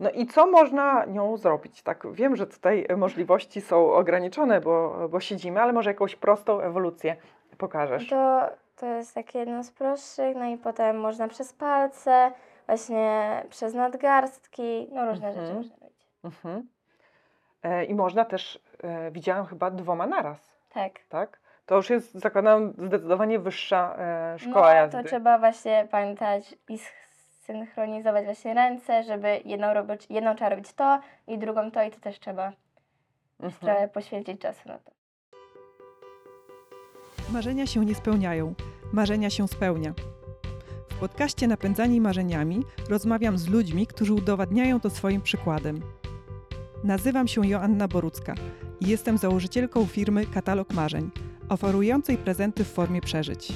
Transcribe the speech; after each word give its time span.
No 0.00 0.10
i 0.10 0.26
co 0.26 0.46
można 0.46 1.04
nią 1.04 1.36
zrobić? 1.36 1.82
Tak, 1.82 2.12
wiem, 2.12 2.36
że 2.36 2.46
tutaj 2.46 2.86
możliwości 2.96 3.60
są 3.60 3.92
ograniczone, 3.92 4.60
bo, 4.60 5.08
bo 5.08 5.20
siedzimy, 5.20 5.60
ale 5.62 5.72
może 5.72 5.90
jakąś 5.90 6.16
prostą 6.16 6.60
ewolucję 6.60 7.16
pokażesz. 7.58 8.08
To, 8.08 8.40
to 8.76 8.86
jest 8.86 9.14
takie 9.14 9.38
jedno 9.38 9.64
z 9.64 9.70
prostszych, 9.70 10.36
no 10.36 10.44
i 10.44 10.56
potem 10.56 11.00
można 11.00 11.28
przez 11.28 11.52
palce, 11.52 12.32
właśnie 12.66 13.42
przez 13.50 13.74
nadgarstki, 13.74 14.88
no 14.92 15.06
różne 15.06 15.28
rzeczy 15.32 15.40
Mhm. 15.40 15.56
można 15.56 15.76
robić. 15.80 16.06
Mhm. 16.24 16.68
E, 17.62 17.84
I 17.84 17.94
można 17.94 18.24
też, 18.24 18.60
e, 18.82 19.10
widziałam 19.10 19.46
chyba 19.46 19.70
dwoma 19.70 20.06
naraz, 20.06 20.58
Tak. 20.74 20.92
tak? 21.08 21.38
To 21.66 21.76
już 21.76 21.90
jest, 21.90 22.12
zakładam, 22.14 22.72
zdecydowanie 22.78 23.38
wyższa 23.38 23.96
e, 23.98 24.38
szkoła 24.38 24.66
no, 24.68 24.72
jazdy. 24.74 24.98
to 25.02 25.08
trzeba 25.08 25.38
właśnie 25.38 25.88
pamiętać 25.90 26.54
i 26.68 26.78
synchronizować 27.52 28.24
właśnie 28.24 28.54
ręce, 28.54 29.02
żeby 29.02 29.40
jedną, 29.44 29.74
robić, 29.74 30.06
jedną 30.10 30.34
trzeba 30.34 30.48
robić 30.50 30.72
to 30.72 31.00
i 31.26 31.38
drugą 31.38 31.70
to 31.70 31.82
i 31.82 31.90
to 31.90 32.00
też 32.00 32.20
trzeba 32.20 32.52
Mhm. 33.40 33.60
trochę 33.60 33.88
poświęcić 33.88 34.40
czasu 34.40 34.60
na 34.68 34.78
to. 34.78 34.90
Marzenia 37.32 37.66
się 37.66 37.84
nie 37.84 37.94
spełniają, 37.94 38.54
marzenia 38.92 39.30
się 39.30 39.48
spełnia. 39.48 39.92
W 40.90 41.00
podcaście 41.00 41.46
Napędzani 41.46 42.00
Marzeniami 42.00 42.62
rozmawiam 42.90 43.38
z 43.38 43.48
ludźmi, 43.48 43.86
którzy 43.86 44.14
udowadniają 44.14 44.80
to 44.80 44.90
swoim 44.90 45.22
przykładem. 45.22 45.80
Nazywam 46.84 47.28
się 47.28 47.46
Joanna 47.46 47.88
Borucka 47.88 48.34
i 48.80 48.86
jestem 48.88 49.18
założycielką 49.18 49.86
firmy 49.86 50.26
Katalog 50.26 50.72
Marzeń, 50.72 51.10
oferującej 51.48 52.16
prezenty 52.16 52.64
w 52.64 52.72
formie 52.72 53.00
przeżyć. 53.00 53.52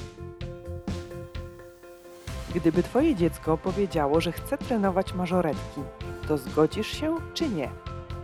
Gdyby 2.55 2.83
twoje 2.83 3.15
dziecko 3.15 3.57
powiedziało, 3.57 4.21
że 4.21 4.31
chce 4.31 4.57
trenować 4.57 5.13
mażoretki, 5.13 5.81
to 6.27 6.37
zgodzisz 6.37 6.87
się 6.87 7.15
czy 7.33 7.49
nie? 7.49 7.69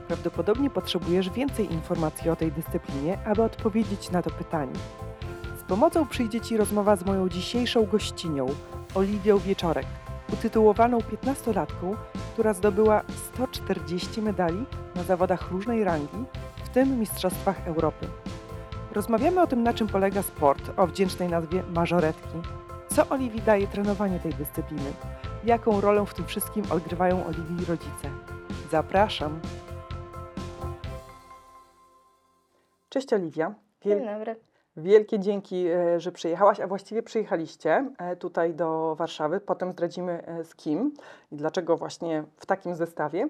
Prawdopodobnie 0.08 0.70
potrzebujesz 0.70 1.30
więcej 1.30 1.74
informacji 1.74 2.30
o 2.30 2.36
tej 2.36 2.52
dyscyplinie, 2.52 3.18
aby 3.26 3.44
odpowiedzieć 3.44 4.12
na 4.12 4.22
to 4.22 4.30
pytanie. 4.30 4.74
Z 5.60 5.64
pomocą 5.64 6.08
przyjdzie 6.08 6.42
Ci 6.42 6.58
rozmowa 6.58 6.96
z 6.96 7.06
moją 7.06 7.30
dzisiejszą 7.30 7.86
gościnią, 7.86 8.48
Oliwią 8.96 9.38
Wieczorek, 9.38 9.86
utytułowaną 10.34 10.98
15-latką, 10.98 11.96
która 12.34 12.54
zdobyła 12.54 13.02
140 13.34 14.22
medali 14.22 14.66
na 14.96 15.04
zawodach 15.04 15.52
różnej 15.52 15.84
rangi, 15.84 16.26
w 16.64 16.70
tym 16.70 17.00
Mistrzostwach 17.00 17.68
Europy. 17.68 18.08
Rozmawiamy 18.92 19.42
o 19.42 19.48
tym, 19.48 19.64
na 19.64 19.74
czym 19.74 19.88
polega 19.88 20.22
sport 20.24 20.72
o 20.78 20.88
wdzięcznej 20.88 21.30
nazwie 21.30 21.64
mażoretki, 21.74 22.38
co 23.00 23.10
Oliwii 23.10 23.42
daje 23.42 23.68
trenowanie 23.68 24.20
tej 24.20 24.34
dyscypliny? 24.34 24.94
Jaką 25.44 25.82
rolę 25.82 26.06
w 26.06 26.14
tym 26.14 26.26
wszystkim 26.26 26.64
odgrywają 26.72 27.26
Oliwii 27.26 27.66
rodzice? 27.66 28.10
Zapraszam. 28.72 29.40
Cześć 32.90 33.14
Oliwia. 33.14 33.56
Dzień 33.86 34.06
dobry. 34.06 34.36
wielkie 34.78 35.20
dzięki, 35.20 35.68
e, 35.68 36.00
że 36.00 36.12
przyjechałaś, 36.12 36.60
a 36.60 36.68
właściwie 36.68 37.04
przyjechaliście 37.04 37.92
e, 37.98 38.16
tutaj 38.16 38.54
do 38.54 38.96
Warszawy. 38.96 39.40
Potem 39.40 39.72
zdradzimy 39.72 40.26
e, 40.26 40.44
z 40.44 40.56
kim 40.56 40.94
i 41.32 41.36
dlaczego 41.36 41.78
właśnie 41.78 42.24
w 42.38 42.46
takim 42.46 42.76
zestawie. 42.76 43.30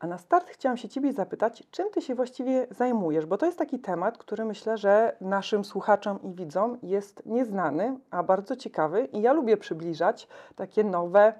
A 0.00 0.06
na 0.06 0.18
start 0.18 0.48
chciałam 0.50 0.76
się 0.76 0.88
Ciebie 0.88 1.12
zapytać, 1.12 1.62
czym 1.70 1.90
Ty 1.90 2.02
się 2.02 2.14
właściwie 2.14 2.66
zajmujesz? 2.70 3.26
Bo 3.26 3.38
to 3.38 3.46
jest 3.46 3.58
taki 3.58 3.78
temat, 3.78 4.18
który 4.18 4.44
myślę, 4.44 4.78
że 4.78 5.16
naszym 5.20 5.64
słuchaczom 5.64 6.18
i 6.22 6.32
widzom 6.34 6.78
jest 6.82 7.26
nieznany, 7.26 7.98
a 8.10 8.22
bardzo 8.22 8.56
ciekawy. 8.56 9.04
I 9.04 9.22
ja 9.22 9.32
lubię 9.32 9.56
przybliżać 9.56 10.28
takie 10.56 10.84
nowe 10.84 11.32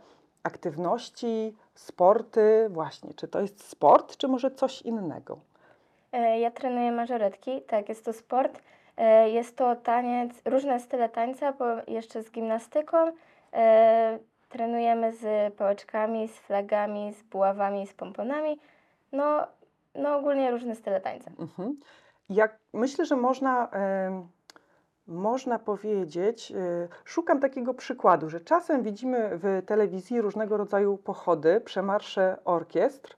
aktywności, 0.42 1.56
sporty. 1.74 2.66
Właśnie, 2.70 3.14
czy 3.14 3.28
to 3.28 3.40
jest 3.40 3.64
sport, 3.68 4.16
czy 4.16 4.28
może 4.28 4.50
coś 4.50 4.82
innego? 4.82 5.38
E, 6.12 6.40
Ja 6.40 6.50
trenuję 6.50 6.92
mażoretki, 6.92 7.62
tak, 7.62 7.88
jest 7.88 8.04
to 8.04 8.12
sport. 8.12 8.60
E, 8.96 9.30
Jest 9.30 9.56
to 9.56 9.76
taniec, 9.76 10.32
różne 10.44 10.80
style 10.80 11.08
tańca, 11.08 11.54
jeszcze 11.88 12.22
z 12.22 12.30
gimnastyką. 12.30 13.12
Trenujemy 14.50 15.12
z 15.12 15.54
pałeczkami, 15.54 16.28
z 16.28 16.38
flagami, 16.38 17.12
z 17.12 17.22
buławami, 17.22 17.86
z 17.86 17.94
pomponami. 17.94 18.60
No, 19.12 19.46
no 19.94 20.16
ogólnie 20.16 20.50
różne 20.50 20.74
style 20.74 21.00
tańca. 21.00 21.30
Mhm. 21.38 21.76
Jak 22.28 22.58
myślę, 22.72 23.04
że 23.04 23.16
można, 23.16 23.68
można 25.06 25.58
powiedzieć, 25.58 26.52
e, 26.52 26.88
szukam 27.04 27.40
takiego 27.40 27.74
przykładu, 27.74 28.30
że 28.30 28.40
czasem 28.40 28.82
widzimy 28.82 29.30
w 29.32 29.62
telewizji 29.66 30.20
różnego 30.20 30.56
rodzaju 30.56 30.96
pochody, 30.96 31.60
przemarsze 31.60 32.36
orkiestr. 32.44 33.16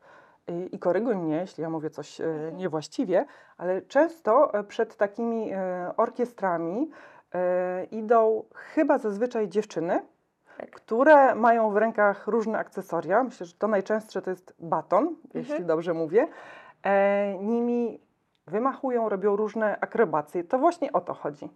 y, 0.51 0.67
I 0.73 0.79
koryguj 0.79 1.17
mnie, 1.17 1.37
jeśli 1.37 1.63
ja 1.63 1.71
mówię 1.71 1.91
coś 1.91 2.21
e, 2.21 2.25
Mhm. 2.25 2.57
niewłaściwie, 2.57 3.25
ale 3.57 3.83
często 3.83 4.55
e, 4.55 4.65
przed 4.65 4.97
takimi 4.97 5.53
e, 5.53 5.93
orkiestrami 5.97 6.91
e, 7.35 7.85
idą 7.85 8.45
chyba 8.55 8.99
zazwyczaj 8.99 9.49
dziewczyny. 9.49 10.03
Które 10.67 11.35
mają 11.35 11.71
w 11.71 11.77
rękach 11.77 12.27
różne 12.27 12.59
akcesoria. 12.59 13.25
Myślę, 13.25 13.47
że 13.47 13.55
to 13.55 13.69
najczęstsze 13.69 14.23
to 14.23 14.31
jest 14.31 14.55
baton, 14.59 15.17
jeśli 15.35 15.53
Mhm. 15.53 15.67
dobrze 15.67 15.95
mówię. 15.95 16.29
E, 16.83 17.35
nimi 17.39 18.01
wymachują, 18.47 19.09
robią 19.09 19.37
różne 19.37 19.79
akrobacje. 19.81 20.45
To 20.45 20.59
właśnie 20.59 20.93
o 20.93 21.01
to 21.01 21.15
chodzi. 21.15 21.49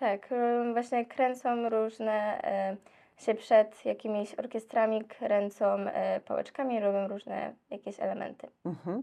Tak, 0.00 0.32
e, 0.32 0.72
właśnie 0.72 1.06
kręcą 1.06 1.68
różne 1.68 2.44
e, 2.44 2.76
się 3.16 3.34
przed 3.34 3.84
jakimiś 3.84 4.34
orkiestrami, 4.34 5.04
kręcą 5.04 5.66
e, 5.66 6.20
pałeczkami, 6.20 6.80
robią 6.80 7.08
różne 7.08 7.52
jakieś 7.70 8.00
elementy. 8.00 8.48
Mhm. 8.64 9.02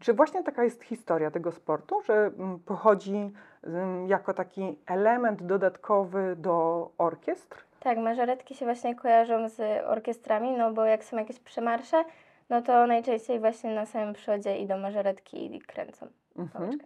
Czy 0.00 0.14
właśnie 0.14 0.42
taka 0.42 0.64
jest 0.64 0.82
historia 0.82 1.30
tego 1.30 1.52
sportu, 1.52 2.02
że 2.02 2.14
mm, 2.14 2.58
pochodzi 2.58 3.32
mm, 3.64 4.08
jako 4.08 4.34
taki 4.34 4.78
element 4.86 5.42
dodatkowy 5.42 6.36
do 6.36 6.88
orkiestr? 6.98 7.64
Tak, 7.86 7.98
mażoretki 7.98 8.54
się 8.54 8.64
właśnie 8.64 8.94
kojarzą 8.94 9.48
z 9.48 9.84
orkiestrami, 9.86 10.56
no 10.56 10.72
bo 10.72 10.84
jak 10.84 11.04
są 11.04 11.16
jakieś 11.16 11.40
przemarsze, 11.40 12.04
no 12.50 12.62
to 12.62 12.86
najczęściej 12.86 13.40
właśnie 13.40 13.74
na 13.74 13.86
samym 13.86 14.14
przodzie 14.14 14.58
idą 14.58 14.78
mażoretki 14.78 15.54
i 15.56 15.60
kręcą 15.60 16.06
Mhm. 16.38 16.78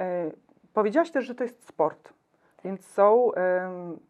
E, 0.00 0.30
powiedziałaś 0.74 1.10
też, 1.10 1.24
że 1.24 1.34
to 1.34 1.44
jest 1.44 1.68
sport, 1.68 2.12
więc 2.64 2.86
są 2.86 3.30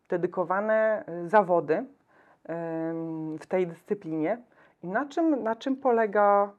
dedykowane 0.09 1.05
e, 1.07 1.29
zawody 1.29 1.85
w 3.41 3.47
tej 3.49 3.67
dyscyplinie. 3.67 4.39
I 4.83 4.89
na 4.89 5.07
czym, 5.07 5.43
na, 5.43 5.57
czym 5.57 5.77
polega, 5.77 6.53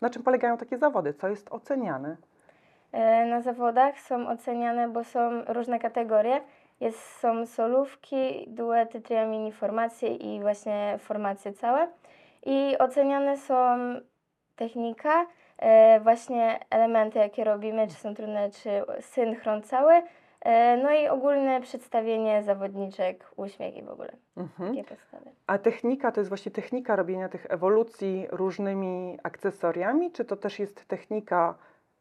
na 0.00 0.10
czym 0.10 0.22
polegają 0.22 0.56
takie 0.56 0.78
zawody? 0.78 1.14
Co 1.14 1.28
jest 1.28 1.52
oceniane? 1.52 2.16
E, 2.92 3.26
Na 3.26 3.40
zawodach 3.40 4.00
są 4.00 4.28
oceniane, 4.28 4.88
bo 4.88 5.04
są 5.04 5.44
różne 5.48 5.78
kategorie. 5.78 6.40
Jest, 6.80 7.18
są 7.18 7.46
solówki, 7.46 8.44
duety, 8.48 9.00
tria, 9.00 9.26
mini, 9.26 9.52
formacje 9.52 10.14
i 10.14 10.40
właśnie 10.40 10.98
formacje 10.98 11.52
całe. 11.52 11.88
I 12.46 12.78
oceniane 12.78 13.36
są 13.36 13.78
technika, 14.56 15.26
e, 15.58 16.00
właśnie 16.00 16.58
elementy, 16.70 17.18
jakie 17.18 17.44
robimy, 17.44 17.88
czy 17.88 17.94
są 17.94 18.14
trudne, 18.14 18.50
czy 18.50 18.70
synchron 19.00 19.62
cały, 19.62 20.02
e, 20.40 20.76
no 20.76 20.90
i 20.92 21.08
ogólne 21.08 21.60
przedstawienie 21.60 22.42
zawodniczek, 22.42 23.30
uśmiech 23.36 23.76
i 23.76 23.82
w 23.82 23.90
ogóle. 23.90 24.12
Mhm. 24.36 24.70
Takie 24.70 24.84
podstawy. 24.84 25.30
A 25.46 25.58
technika 25.58 26.12
to 26.12 26.20
jest 26.20 26.28
właśnie 26.28 26.52
technika 26.52 26.96
robienia 26.96 27.28
tych 27.28 27.46
ewolucji 27.48 28.26
różnymi 28.30 29.18
akcesoriami, 29.22 30.12
czy 30.12 30.24
to 30.24 30.36
też 30.36 30.58
jest 30.58 30.84
technika 30.88 31.54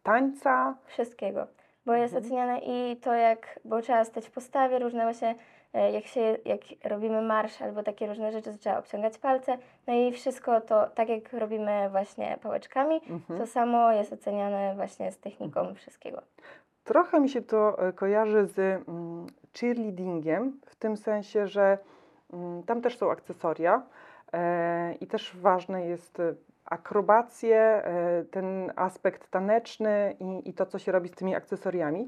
tańca? 0.03 0.77
Wszystkiego, 0.85 1.47
bo 1.89 1.95
jest 1.95 2.13
Mhm. 2.13 2.25
oceniane 2.25 2.59
i 2.59 2.97
to 2.97 3.13
jak, 3.13 3.59
bo 3.65 3.81
trzeba 3.81 4.05
stać 4.05 4.27
w 4.27 4.31
postawie, 4.31 4.79
różne 4.79 5.03
właśnie, 5.03 5.35
e, 5.73 5.91
jak 5.91 6.05
się, 6.05 6.37
jak 6.45 6.61
robimy 6.83 7.21
marsz 7.21 7.61
albo 7.61 7.83
takie 7.83 8.07
różne 8.07 8.31
rzeczy, 8.31 8.51
to 8.51 8.57
trzeba 8.57 8.77
obciągać 8.79 9.17
palce, 9.17 9.57
no 9.87 9.93
i 9.93 10.11
wszystko 10.11 10.61
to, 10.61 10.87
tak 10.87 11.09
jak 11.09 11.33
robimy 11.33 11.89
właśnie 11.91 12.37
pałeczkami, 12.41 13.01
Mhm. 13.09 13.39
to 13.39 13.47
samo 13.47 13.91
jest 13.91 14.13
oceniane 14.13 14.73
właśnie 14.75 15.11
z 15.11 15.19
techniką 15.19 15.73
wszystkiego. 15.75 16.21
Trochę 16.83 17.19
mi 17.19 17.29
się 17.29 17.41
to 17.41 17.87
e, 17.87 17.93
kojarzy 17.93 18.45
z 18.45 18.59
mm, 18.59 19.27
cheerleadingiem, 19.59 20.59
w 20.65 20.75
tym 20.75 20.97
sensie, 20.97 21.47
że 21.47 21.77
mm, 22.33 22.63
tam 22.63 22.81
też 22.81 22.97
są 22.97 23.11
akcesoria 23.11 23.81
e, 24.33 24.93
i 24.93 25.07
też 25.07 25.35
ważne 25.35 25.85
jest 25.85 26.21
akrobacje, 26.69 27.57
e, 27.57 28.23
ten 28.31 28.71
aspekt 28.75 29.31
taneczny 29.31 30.15
i, 30.19 30.49
i 30.49 30.53
to, 30.53 30.65
co 30.65 30.79
się 30.79 30.91
robi 30.91 31.09
z 31.09 31.15
tymi 31.15 31.35
akcesoriami. 31.35 32.07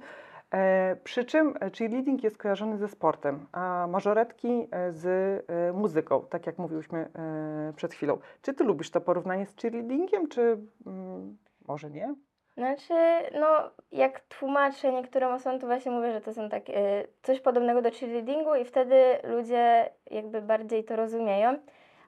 E, 0.54 0.96
przy 1.04 1.26
czym 1.26 1.54
e, 1.60 1.72
cheerleading 1.72 2.24
jest 2.24 2.38
kojarzony 2.38 2.78
ze 2.78 2.88
sportem, 2.88 3.46
a 3.52 3.88
mażoretki 3.90 4.68
z 4.90 5.06
muzyką, 5.76 6.26
tak 6.30 6.48
jak 6.48 6.58
mówiłyśmy 6.58 7.10
przed 7.76 7.94
chwilą. 7.94 8.18
Czy 8.42 8.54
ty 8.54 8.64
lubisz 8.64 8.92
to 8.92 9.02
porównanie 9.02 9.46
z 9.46 9.56
cheerleadingiem, 9.56 10.28
czy 10.28 10.58
mm, 10.86 11.38
może 11.68 11.90
nie? 11.90 12.16
Znaczy, 12.58 12.94
no 13.40 13.72
jak 13.92 14.20
tłumaczę 14.20 14.92
niektórym 14.94 15.32
osobom, 15.32 15.60
to 15.60 15.68
właśnie 15.68 15.92
mówię, 15.92 16.12
że 16.12 16.22
to 16.22 16.34
są 16.34 16.50
takie, 16.50 16.78
e, 16.78 17.08
coś 17.22 17.40
podobnego 17.40 17.82
do 17.82 17.92
cheerleadingu 17.92 18.56
i 18.56 18.66
wtedy 18.66 19.18
ludzie 19.24 19.90
jakby 20.12 20.42
bardziej 20.42 20.84
to 20.84 20.96
rozumieją. 20.96 21.58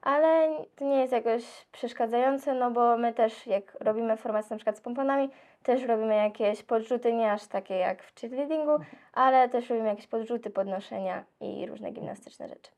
Ale 0.04 0.48
to 0.76 0.84
nie 0.84 1.00
jest 1.00 1.12
jakoś 1.12 1.66
przeszkadzające, 1.72 2.54
no 2.54 2.70
bo 2.70 2.96
my 2.96 3.12
też 3.12 3.46
jak 3.46 3.76
robimy 3.80 4.16
formację 4.16 4.54
na 4.54 4.56
przykład 4.56 4.78
z 4.78 4.80
pomponami, 4.80 5.30
też 5.62 5.82
robimy 5.82 6.14
jakieś 6.14 6.62
podrzuty, 6.62 7.12
nie 7.12 7.32
aż 7.32 7.46
takie 7.46 7.74
jak 7.74 8.02
w 8.02 8.20
cheerleadingu, 8.20 8.76
ale 9.12 9.48
też 9.48 9.70
robimy 9.70 9.88
jakieś 9.88 10.06
podrzuty, 10.06 10.50
podnoszenia 10.50 11.24
i 11.40 11.66
różne 11.66 11.90
gimnastyczne 11.90 12.48
rzeczy. 12.48 12.70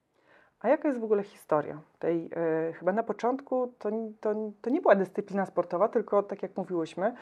A 0.60 0.68
jaka 0.68 0.88
jest 0.88 1.00
w 1.00 1.04
ogóle 1.04 1.22
historia 1.22 1.80
tej, 1.98 2.30
e, 2.36 2.72
chyba 2.72 2.92
na 2.92 3.02
początku 3.02 3.74
to, 3.78 3.90
to, 4.20 4.34
to 4.62 4.70
nie 4.70 4.80
była 4.80 4.94
dyscyplina 4.94 5.46
sportowa, 5.46 5.88
tylko 5.88 6.22
tak 6.22 6.42
jak 6.42 6.56
mówiłyśmy, 6.56 7.14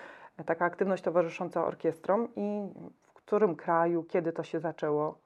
taka 0.46 0.64
aktywność 0.64 1.02
towarzysząca 1.02 1.66
orkiestrom 1.66 2.28
i 2.36 2.68
w 3.02 3.12
którym 3.12 3.56
kraju, 3.56 4.04
kiedy 4.04 4.32
to 4.32 4.42
się 4.42 4.60
zaczęło? 4.60 5.18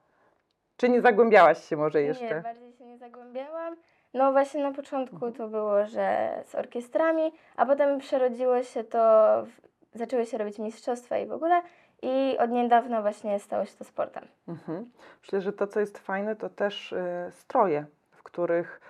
Czy 0.77 0.89
nie 0.89 1.01
zagłębiałaś 1.01 1.65
się 1.65 1.77
może 1.77 2.03
jeszcze? 2.03 2.35
Nie, 2.35 2.41
bardziej 2.41 2.73
się 2.73 2.85
nie 2.85 2.99
zagłębiałam. 2.99 3.77
No 4.15 4.33
właśnie 4.33 4.63
na 4.63 4.73
początku 4.73 5.15
Mhm. 5.15 5.33
to 5.33 5.49
było, 5.49 5.87
że 5.87 6.29
z 6.45 6.55
orkiestrami, 6.55 7.33
a 7.57 7.67
potem 7.67 7.99
przerodziło 7.99 8.63
się 8.63 8.85
to, 8.85 8.99
w, 9.47 9.61
zaczęły 9.99 10.27
się 10.27 10.39
robić 10.39 10.59
mistrzostwa 10.59 11.19
i 11.19 11.27
w 11.27 11.33
ogóle 11.33 11.63
i 12.03 12.39
od 12.39 12.51
niedawna 12.51 13.03
właśnie 13.03 13.39
stało 13.39 13.65
się 13.65 13.77
to 13.77 13.85
sportem. 13.85 14.25
Mhm. 14.49 14.91
Myślę, 15.23 15.41
że 15.41 15.53
to, 15.53 15.67
co 15.67 15.81
jest 15.81 15.99
fajne, 15.99 16.37
to 16.37 16.49
też 16.49 16.93
e, 16.93 17.29
stroje, 17.33 17.87
w 18.11 18.23
których, 18.23 18.81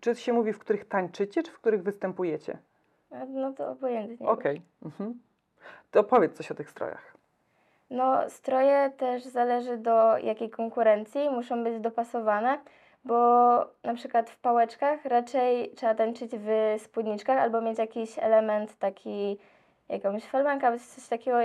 czy 0.00 0.14
się 0.14 0.32
mówi, 0.32 0.52
w 0.52 0.58
których 0.58 0.84
tańczycie, 0.88 1.42
czy 1.42 1.50
w 1.52 1.58
których 1.60 1.82
występujecie? 1.82 2.58
A 3.10 3.24
No 3.24 3.52
to 3.52 3.70
obojętnie. 3.70 4.28
Okej. 4.28 4.62
Mhm. 4.82 5.20
To 5.90 6.04
powiedz 6.04 6.36
coś 6.36 6.50
o 6.50 6.54
tych 6.54 6.70
strojach. 6.70 7.16
No, 7.90 8.30
stroje 8.30 8.90
też 8.96 9.22
zależy 9.24 9.76
do 9.78 10.18
jakiej 10.18 10.50
konkurencji, 10.50 11.30
muszą 11.30 11.64
być 11.64 11.80
dopasowane, 11.80 12.58
bo 13.04 13.14
na 13.84 13.94
przykład 13.94 14.30
w 14.30 14.38
pałeczkach 14.38 15.04
raczej 15.04 15.70
trzeba 15.76 15.94
tańczyć 15.94 16.30
w 16.34 16.74
spódniczkach 16.78 17.38
albo 17.38 17.60
mieć 17.60 17.78
jakiś 17.78 18.18
element 18.18 18.78
taki, 18.78 19.38
jakąś 19.88 20.24
falbankę, 20.24 20.66
albo 20.66 20.78
coś 20.78 21.08
takiego 21.08 21.38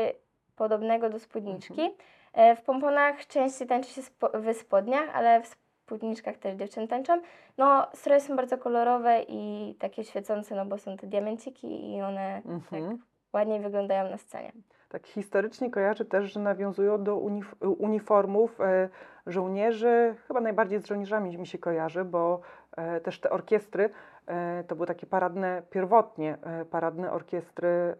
podobnego 0.56 1.10
do 1.10 1.20
spódniczki. 1.20 1.92
E, 2.34 2.56
W 2.56 2.62
pomponach 2.62 3.28
częściej 3.28 3.68
tańczy 3.68 3.90
się 3.90 4.02
spo- 4.02 4.42
w 4.42 4.58
spodniach, 4.58 5.10
ale 5.16 5.42
w 5.42 5.48
spódniczkach 5.48 6.38
też 6.38 6.56
dziewczyny 6.56 6.88
tańczą. 6.88 7.22
No, 7.58 7.88
stroje 7.94 8.22
są 8.22 8.36
bardzo 8.36 8.58
kolorowe 8.58 9.22
i 9.28 9.76
takie 9.80 10.04
świecące, 10.04 10.56
no 10.56 10.66
bo 10.66 10.78
są 10.78 10.98
te 10.98 11.08
diamenciki 11.08 11.94
i 11.96 12.02
one 12.02 12.42
Mhm. 12.46 13.04
ładniej 13.34 13.60
wyglądają 13.60 14.10
na 14.10 14.18
scenie. 14.18 14.52
Tak 14.90 15.08
historycznie 15.08 15.72
kojarzę 15.72 16.06
też, 16.06 16.34
że 16.34 16.40
nawiązują 16.40 17.04
do 17.04 17.18
unif- 17.18 17.76
uniformów 17.78 18.62
e, 18.62 18.90
żołnierzy. 19.28 20.16
Chyba 20.28 20.42
najbardziej 20.42 20.80
z 20.80 20.86
żołnierzami 20.86 21.38
mi 21.38 21.48
się 21.48 21.58
kojarzy, 21.58 22.06
bo 22.06 22.42
e, 22.78 23.02
też 23.02 23.20
te 23.20 23.30
orkiestry 23.30 23.90
e, 24.28 24.64
to 24.68 24.76
były 24.76 24.88
takie 24.88 25.08
paradne, 25.08 25.62
pierwotnie 25.70 26.38
paradne 26.72 27.12
orkiestry 27.12 27.96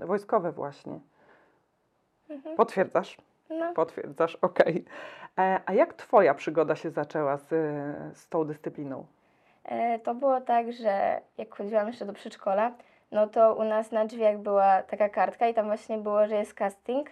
wojskowe 0.00 0.52
właśnie. 0.52 1.00
Mhm. 2.30 2.56
Potwierdzasz? 2.56 3.18
No. 3.50 3.72
Potwierdzasz, 3.74 4.36
okej. 4.36 4.84
E, 5.38 5.60
A 5.66 5.72
jak 5.72 5.94
Twoja 5.94 6.34
przygoda 6.34 6.76
się 6.76 6.90
zaczęła 6.90 7.36
z, 7.36 7.48
z 8.18 8.28
tą 8.28 8.44
dyscypliną? 8.44 9.06
To 10.04 10.14
było 10.14 10.40
tak, 10.40 10.72
że 10.72 11.20
jak 11.38 11.54
chodziłam 11.54 11.86
jeszcze 11.86 12.06
do 12.06 12.12
przedszkola, 12.12 12.72
no 13.12 13.26
to 13.26 13.54
u 13.54 13.64
nas 13.64 13.92
na 13.92 14.04
drzwiach 14.04 14.38
była 14.38 14.82
taka 14.82 15.08
kartka 15.08 15.48
i 15.48 15.54
tam 15.54 15.66
właśnie 15.66 15.98
było, 15.98 16.26
że 16.26 16.34
jest 16.34 16.54
casting 16.54 17.08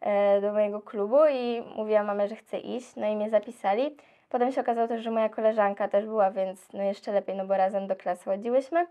e, 0.00 0.40
do 0.40 0.52
mojego 0.52 0.80
klubu 0.80 1.18
i 1.32 1.62
mówiłam 1.76 2.06
mamie, 2.06 2.28
że 2.28 2.36
chcę 2.36 2.58
iść, 2.58 2.96
no 2.96 3.06
i 3.06 3.16
mnie 3.16 3.30
zapisali. 3.30 3.96
Potem 4.28 4.52
się 4.52 4.60
okazało 4.60 4.88
też, 4.88 5.02
że 5.02 5.10
moja 5.10 5.28
koleżanka 5.28 5.88
też 5.88 6.06
była, 6.06 6.30
więc 6.30 6.72
no 6.72 6.82
jeszcze 6.82 7.12
lepiej, 7.12 7.36
no 7.36 7.46
bo 7.46 7.56
razem 7.56 7.86
do 7.86 7.96
klasy 7.96 8.24
chodziłyśmy. 8.24 8.86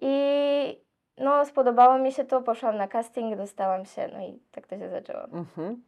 I 0.00 0.82
no 1.18 1.44
spodobało 1.44 1.98
mi 1.98 2.12
się 2.12 2.24
to, 2.24 2.42
poszłam 2.42 2.76
na 2.76 2.88
casting, 2.88 3.36
dostałam 3.36 3.84
się, 3.84 4.08
no 4.12 4.20
i 4.20 4.38
tak 4.52 4.66
to 4.66 4.78
się 4.78 4.88
zaczęło. 4.88 5.24
Mhm. 5.24 5.82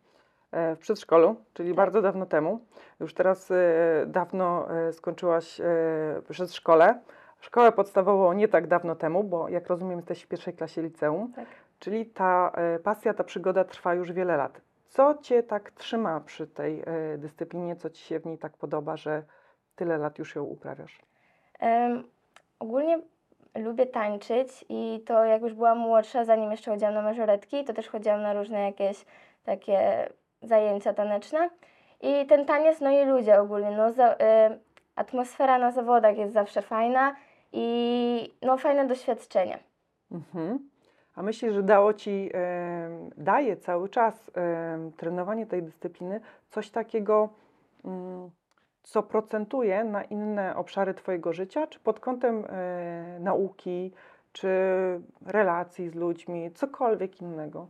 E, 0.52 0.76
W 0.76 0.78
przedszkolu, 0.78 1.36
czyli 1.54 1.74
bardzo 1.74 2.02
dawno 2.02 2.26
temu. 2.26 2.60
Już 3.00 3.14
teraz 3.14 3.50
e, 3.50 3.54
dawno 4.06 4.66
skończyłaś 4.92 5.60
przedszkole. 6.28 6.98
Szkołę 7.44 7.72
podstawową 7.72 8.32
nie 8.32 8.48
tak 8.48 8.66
dawno 8.66 8.94
temu, 8.94 9.24
bo 9.24 9.48
jak 9.48 9.66
rozumiem, 9.66 9.96
jesteś 9.96 10.22
w 10.22 10.28
pierwszej 10.28 10.54
klasie 10.54 10.82
liceum. 10.82 11.32
Tak. 11.32 11.44
Czyli 11.78 12.06
ta 12.06 12.52
e, 12.54 12.78
pasja, 12.78 13.14
ta 13.14 13.24
przygoda 13.24 13.64
trwa 13.64 13.94
już 13.94 14.12
wiele 14.12 14.36
lat. 14.36 14.60
Co 14.88 15.14
Cię 15.22 15.42
tak 15.42 15.70
trzyma 15.70 16.20
przy 16.20 16.46
tej 16.46 16.82
e, 16.86 17.18
dyscyplinie? 17.18 17.76
Co 17.76 17.90
Ci 17.90 18.04
się 18.04 18.20
w 18.20 18.26
niej 18.26 18.38
tak 18.38 18.56
podoba, 18.56 18.96
że 18.96 19.22
tyle 19.76 19.98
lat 19.98 20.18
już 20.18 20.34
ją 20.34 20.42
uprawiasz? 20.42 20.98
Em, 21.60 22.04
ogólnie 22.58 22.98
lubię 23.54 23.86
tańczyć 23.86 24.64
i 24.68 25.02
to 25.06 25.24
jak 25.24 25.42
już 25.42 25.54
byłam 25.54 25.78
młodsza, 25.78 26.24
zanim 26.24 26.50
jeszcze 26.50 26.70
chodziłam 26.70 26.94
na 26.94 27.02
mażoretki, 27.02 27.64
to 27.64 27.72
też 27.72 27.88
chodziłam 27.88 28.22
na 28.22 28.34
różne 28.34 28.60
jakieś 28.60 29.04
takie 29.44 30.08
zajęcia 30.42 30.94
taneczne. 30.94 31.50
I 32.00 32.26
ten 32.26 32.46
taniec, 32.46 32.80
no 32.80 32.90
i 32.90 33.04
ludzie 33.04 33.40
ogólnie, 33.40 33.70
no 33.70 33.92
za, 33.92 34.14
em, 34.14 34.58
atmosfera 34.96 35.58
na 35.58 35.70
zawodach 35.70 36.18
jest 36.18 36.32
zawsze 36.32 36.62
fajna 36.62 37.14
i 37.54 38.34
no 38.42 38.56
fajne 38.58 38.86
doświadczenie. 38.86 39.58
Mhm. 40.12 40.58
A 41.14 41.22
myślisz, 41.22 41.54
że 41.54 41.62
dało 41.62 41.94
Ci, 41.94 42.30
em, 42.32 43.10
daje 43.16 43.56
cały 43.56 43.88
czas 43.88 44.30
em, 44.34 44.92
trenowanie 44.92 45.46
tej 45.46 45.62
dyscypliny 45.62 46.20
coś 46.50 46.70
takiego, 46.70 47.28
mm, 47.84 48.30
co 48.82 49.02
procentuje 49.02 49.84
na 49.84 50.04
inne 50.04 50.56
obszary 50.56 50.94
Twojego 50.94 51.32
życia, 51.32 51.66
czy 51.66 51.80
pod 51.80 52.00
kątem 52.00 52.44
e, 52.48 53.18
nauki, 53.20 53.92
czy 54.32 54.48
relacji 55.26 55.88
z 55.88 55.94
ludźmi, 55.94 56.50
cokolwiek 56.54 57.22
innego? 57.22 57.66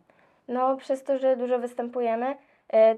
No, 0.48 0.76
przez 0.76 1.04
to, 1.04 1.18
że 1.18 1.36
dużo 1.36 1.58
występujemy, 1.58 2.26
e, 2.26 2.36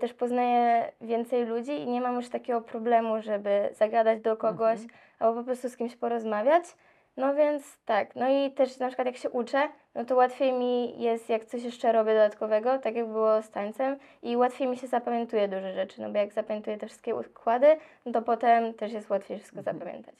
też 0.00 0.14
poznaję 0.14 0.92
więcej 1.00 1.44
ludzi 1.46 1.72
i 1.72 1.86
nie 1.88 2.00
mam 2.00 2.14
już 2.16 2.28
takiego 2.28 2.60
problemu, 2.60 3.22
żeby 3.22 3.68
zagadać 3.72 4.20
do 4.20 4.36
kogoś 4.36 4.80
Mhm. 4.80 4.88
albo 5.18 5.40
po 5.40 5.44
prostu 5.44 5.68
z 5.68 5.76
kimś 5.76 5.96
porozmawiać. 5.96 6.64
No 7.16 7.34
więc 7.34 7.78
tak, 7.84 8.16
no 8.16 8.28
i 8.28 8.50
też 8.50 8.78
na 8.78 8.86
przykład 8.86 9.06
jak 9.06 9.16
się 9.16 9.30
uczę, 9.30 9.68
no 9.94 10.04
to 10.04 10.16
łatwiej 10.16 10.52
mi 10.52 11.02
jest, 11.02 11.28
jak 11.28 11.44
coś 11.44 11.62
jeszcze 11.64 11.92
robię 11.92 12.12
dodatkowego, 12.12 12.78
tak 12.78 12.96
jak 12.96 13.06
było 13.06 13.42
z 13.42 13.50
tańcem 13.50 13.96
i 14.22 14.36
łatwiej 14.36 14.68
mi 14.68 14.76
się 14.76 14.86
zapamiętuje 14.86 15.48
duże 15.48 15.72
rzeczy, 15.74 16.02
no 16.02 16.10
bo 16.10 16.18
jak 16.18 16.32
zapamiętuję 16.32 16.76
te 16.78 16.86
wszystkie 16.86 17.14
układy, 17.14 17.66
no 18.06 18.12
to 18.12 18.22
potem 18.22 18.74
też 18.74 18.92
jest 18.92 19.10
łatwiej 19.10 19.38
wszystko 19.38 19.58
Mhm. 19.58 19.78
zapamiętać. 19.78 20.14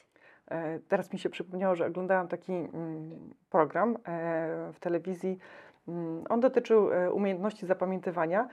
E, 0.51 0.79
Teraz 0.89 1.13
mi 1.13 1.19
się 1.19 1.31
przypomniało, 1.31 1.75
że 1.77 1.87
oglądałam 1.87 2.29
taki 2.29 2.53
mm, 2.53 3.35
program 3.51 3.97
e, 3.97 3.99
w 4.73 4.81
telewizji. 4.81 5.39
Mm, 5.89 6.25
On 6.29 6.41
dotyczył 6.41 6.93
e, 6.93 7.11
umiejętności 7.12 7.67
zapamiętywania 7.67 8.49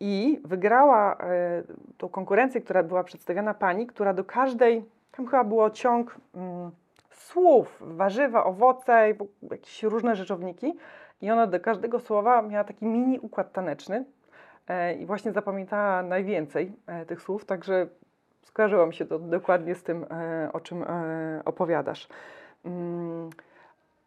i 0.00 0.40
wygrała 0.44 1.16
e, 1.16 1.62
tą 1.98 2.08
konkurencję, 2.08 2.60
która 2.60 2.82
była 2.82 3.04
przedstawiana 3.04 3.54
pani, 3.54 3.86
która 3.86 4.14
do 4.14 4.24
każdej, 4.24 4.84
tam 5.12 5.26
chyba 5.26 5.44
było 5.44 5.70
ciąg 5.70 6.16
mm, 6.34 6.70
słów, 7.10 7.82
warzywa, 7.86 8.44
owoce, 8.44 9.14
jakieś 9.50 9.82
różne 9.82 10.16
rzeczowniki 10.16 10.74
i 11.20 11.30
ona 11.30 11.46
do 11.46 11.60
każdego 11.60 12.00
słowa 12.00 12.42
miała 12.42 12.64
taki 12.64 12.86
mini 12.86 13.20
układ 13.20 13.52
taneczny 13.52 14.04
e, 14.68 14.94
i 14.94 15.06
właśnie 15.06 15.32
zapamiętała 15.32 16.02
najwięcej 16.02 16.72
e, 16.86 17.06
tych 17.06 17.22
słów, 17.22 17.44
także 17.44 17.86
skojarzyło 18.42 18.86
mi 18.86 18.94
się 18.94 19.04
to 19.04 19.18
dokładnie 19.18 19.74
z 19.74 19.82
tym, 19.82 20.06
e, 20.10 20.50
o 20.52 20.60
czym 20.60 20.82
e, 20.82 21.42
opowiadasz. 21.44 22.08
Mm, 22.64 23.30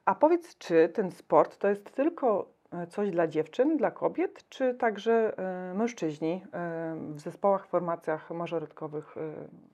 A 0.05 0.15
powiedz, 0.15 0.57
czy 0.57 0.89
ten 0.89 1.11
sport 1.11 1.57
to 1.57 1.67
jest 1.67 1.95
tylko 1.95 2.45
coś 2.89 3.11
dla 3.11 3.27
dziewczyn, 3.27 3.77
dla 3.77 3.91
kobiet, 3.91 4.49
czy 4.49 4.73
także 4.73 5.33
e, 5.37 5.73
mężczyźni 5.73 6.43
e, 6.53 6.95
w 6.95 7.19
zespołach, 7.19 7.67
formacjach 7.67 8.31
mażoretkowych 8.31 9.17
e, 9.17 9.21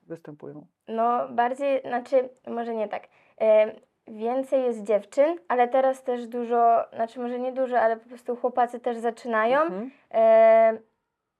występują? 0.06 0.66
No, 0.88 1.28
bardziej, 1.28 1.80
znaczy, 1.80 2.28
może 2.46 2.74
nie 2.74 2.88
tak. 2.88 3.08
E, 3.40 3.72
więcej 4.08 4.62
jest 4.62 4.82
dziewczyn, 4.82 5.38
ale 5.48 5.68
teraz 5.68 6.02
też 6.02 6.26
dużo, 6.26 6.84
znaczy 6.94 7.20
może 7.20 7.38
nie 7.38 7.52
dużo, 7.52 7.80
ale 7.80 7.96
po 7.96 8.08
prostu 8.08 8.36
chłopacy 8.36 8.80
też 8.80 8.96
zaczynają. 8.96 9.60
Mhm. 9.60 9.90
E, 10.10 10.78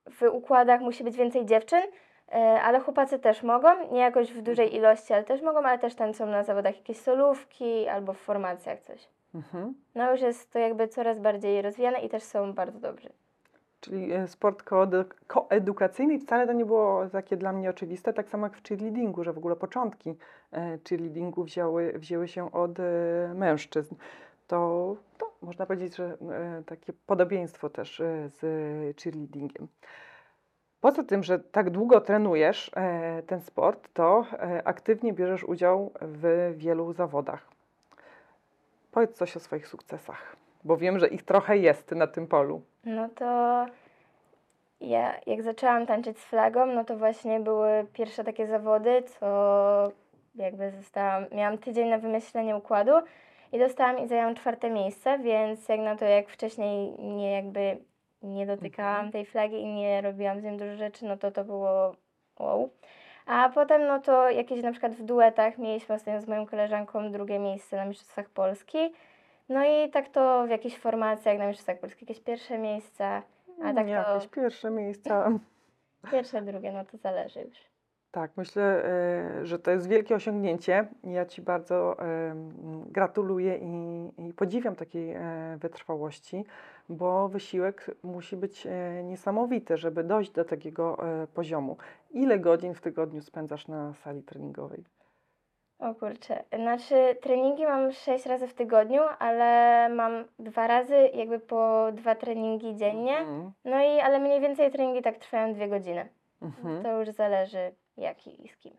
w 0.09 0.23
układach 0.31 0.81
musi 0.81 1.03
być 1.03 1.17
więcej 1.17 1.45
dziewczyn, 1.45 1.81
e, 2.31 2.61
ale 2.61 2.79
chłopacy 2.79 3.19
też 3.19 3.43
mogą, 3.43 3.91
nie 3.91 3.99
jakoś 3.99 4.33
w 4.33 4.41
dużej 4.41 4.75
ilości, 4.75 5.13
ale 5.13 5.23
też 5.23 5.41
mogą, 5.41 5.59
ale 5.59 5.79
też 5.79 5.95
tańczą 5.95 6.25
na 6.25 6.43
zawodach 6.43 6.77
jakieś 6.77 6.97
solówki 6.97 7.87
albo 7.87 8.13
w 8.13 8.17
formacjach 8.17 8.79
coś. 8.79 9.16
Mhm. 9.35 9.73
No 9.95 10.11
już 10.11 10.21
jest 10.21 10.51
to 10.51 10.59
jakby 10.59 10.87
coraz 10.87 11.19
bardziej 11.19 11.61
rozwijane 11.61 11.99
i 11.99 12.09
też 12.09 12.23
są 12.23 12.53
bardzo 12.53 12.79
dobrzy. 12.79 13.09
Czyli 13.79 14.13
e, 14.13 14.27
sport 14.27 14.63
koedu- 14.63 15.05
koedukacyjny 15.27 16.19
wcale 16.19 16.47
to 16.47 16.53
nie 16.53 16.65
było 16.65 17.09
takie 17.09 17.37
dla 17.37 17.53
mnie 17.53 17.69
oczywiste, 17.69 18.13
tak 18.13 18.29
samo 18.29 18.45
jak 18.45 18.57
w 18.57 18.63
cheerleadingu, 18.63 19.23
że 19.23 19.33
w 19.33 19.37
ogóle 19.37 19.55
początki 19.55 20.15
e, 20.53 20.77
cheerleadingu 20.89 21.43
wzięły, 21.43 21.93
wzięły 21.93 22.27
się 22.27 22.51
od 22.51 22.79
e, 22.79 22.83
mężczyzn. 23.35 23.95
To, 24.47 24.95
to 25.17 25.31
można 25.41 25.65
powiedzieć, 25.65 25.95
że 25.95 26.17
takie 26.65 26.93
podobieństwo 26.93 27.69
też 27.69 28.01
z 28.27 28.39
cheerleadingiem. 29.01 29.67
Poza 30.81 31.03
tym, 31.03 31.23
że 31.23 31.39
tak 31.39 31.69
długo 31.69 32.01
trenujesz 32.01 32.71
ten 33.27 33.41
sport, 33.41 33.89
to 33.93 34.25
aktywnie 34.63 35.13
bierzesz 35.13 35.43
udział 35.43 35.91
w 36.01 36.53
wielu 36.57 36.93
zawodach. 36.93 37.56
Powiedz 38.97 39.17
coś 39.17 39.37
o 39.37 39.39
swoich 39.39 39.67
sukcesach, 39.67 40.35
bo 40.63 40.77
wiem, 40.77 40.99
że 40.99 41.07
ich 41.07 41.23
trochę 41.23 41.57
jest 41.57 41.91
na 41.91 42.07
tym 42.07 42.27
polu. 42.27 42.61
No 42.85 43.09
to 43.09 43.25
ja 44.81 45.13
jak 45.25 45.43
zaczęłam 45.43 45.85
tańczyć 45.85 46.19
z 46.19 46.25
flagą, 46.25 46.65
no 46.65 46.83
to 46.83 46.97
właśnie 46.97 47.39
były 47.39 47.85
pierwsze 47.93 48.23
takie 48.23 48.47
zawody, 48.47 49.03
co 49.03 49.91
jakby 50.35 50.71
zostałam, 50.71 51.25
miałam 51.31 51.57
tydzień 51.57 51.89
na 51.89 51.97
wymyślenie 51.97 52.57
układu 52.57 52.91
i 53.51 53.59
dostałam 53.59 53.99
i 53.99 54.07
zajęłam 54.07 54.35
czwarte 54.35 54.69
miejsce, 54.69 55.19
więc 55.19 55.69
jak 55.69 55.79
na 55.79 55.95
to, 55.95 56.05
jak 56.05 56.29
wcześniej 56.29 56.91
nie 56.99 57.31
jakby 57.31 57.77
nie 58.21 58.45
dotykałam 58.45 59.11
tej 59.11 59.25
flagi 59.25 59.61
i 59.61 59.73
nie 59.73 60.01
robiłam 60.01 60.41
z 60.41 60.43
nią 60.43 60.57
dużo 60.57 60.75
rzeczy, 60.75 61.05
no 61.05 61.17
to 61.17 61.31
to 61.31 61.43
było 61.43 61.95
wow. 62.39 62.69
A 63.27 63.49
potem, 63.49 63.87
no 63.87 63.99
to 63.99 64.29
jakieś 64.29 64.63
na 64.63 64.71
przykład 64.71 64.93
w 64.93 65.03
duetach 65.03 65.57
mieliśmy 65.57 65.95
ostatnio 65.95 66.21
z 66.21 66.27
moją 66.27 66.45
koleżanką 66.45 67.11
drugie 67.11 67.39
miejsce 67.39 67.77
na 67.77 67.85
Mistrzostwach 67.85 68.29
Polski. 68.29 68.93
No 69.49 69.65
i 69.65 69.89
tak 69.89 70.09
to 70.09 70.43
w 70.47 70.49
jakichś 70.49 70.77
formacjach 70.77 71.37
na 71.37 71.47
Mistrzostwach 71.47 71.79
Polski 71.79 72.05
jakieś 72.05 72.23
pierwsze 72.23 72.57
miejsca, 72.57 73.23
a 73.63 73.73
tak 73.73 73.87
to 73.87 73.91
Jakieś 74.13 74.27
pierwsze 74.27 74.69
miejsca. 74.71 75.31
pierwsze, 76.11 76.41
drugie, 76.41 76.71
no 76.71 76.85
to 76.85 76.97
zależy 76.97 77.39
już. 77.39 77.76
Tak, 78.11 78.31
myślę, 78.37 78.63
e, 78.63 79.45
że 79.45 79.59
to 79.59 79.71
jest 79.71 79.87
wielkie 79.87 80.15
osiągnięcie. 80.15 80.87
Ja 81.03 81.25
Ci 81.25 81.41
bardzo 81.41 81.97
gratuluję 82.85 83.57
i, 83.57 84.33
podziwiam 84.33 84.75
takiej 84.75 85.11
e, 85.11 85.21
wytrwałości, 85.59 86.45
bo 86.89 87.29
wysiłek 87.29 87.91
musi 88.03 88.37
być 88.37 88.67
e, 88.67 89.03
niesamowity, 89.03 89.77
żeby 89.77 90.03
dojść 90.03 90.31
do 90.31 90.45
takiego 90.45 90.97
poziomu. 91.33 91.77
Ile 92.11 92.39
godzin 92.39 92.73
w 92.73 92.81
tygodniu 92.81 93.21
spędzasz 93.21 93.67
na 93.67 93.93
sali 93.93 94.23
treningowej? 94.23 94.83
O 95.79 95.95
kurczę, 95.95 96.43
znaczy 96.55 97.15
treningi 97.21 97.65
mam 97.65 97.91
sześć 97.91 98.25
razy 98.25 98.47
w 98.47 98.53
tygodniu, 98.53 99.01
ale 99.19 99.89
mam 99.89 100.25
dwa 100.39 100.67
razy 100.67 100.95
jakby 101.13 101.39
po 101.39 101.87
dwa 101.93 102.15
treningi 102.15 102.75
dziennie. 102.75 103.17
Mhm. 103.17 103.51
No 103.65 103.83
i 103.83 103.99
ale 103.99 104.19
mniej 104.19 104.41
więcej 104.41 104.71
treningi 104.71 105.01
tak 105.01 105.17
trwają 105.17 105.53
dwie 105.53 105.67
godziny. 105.67 106.09
Mhm. 106.41 106.83
To 106.83 106.99
już 106.99 107.09
zależy 107.09 107.71
jaki 107.97 108.45
i 108.45 108.49
z 108.49 108.57
kim. 108.57 108.73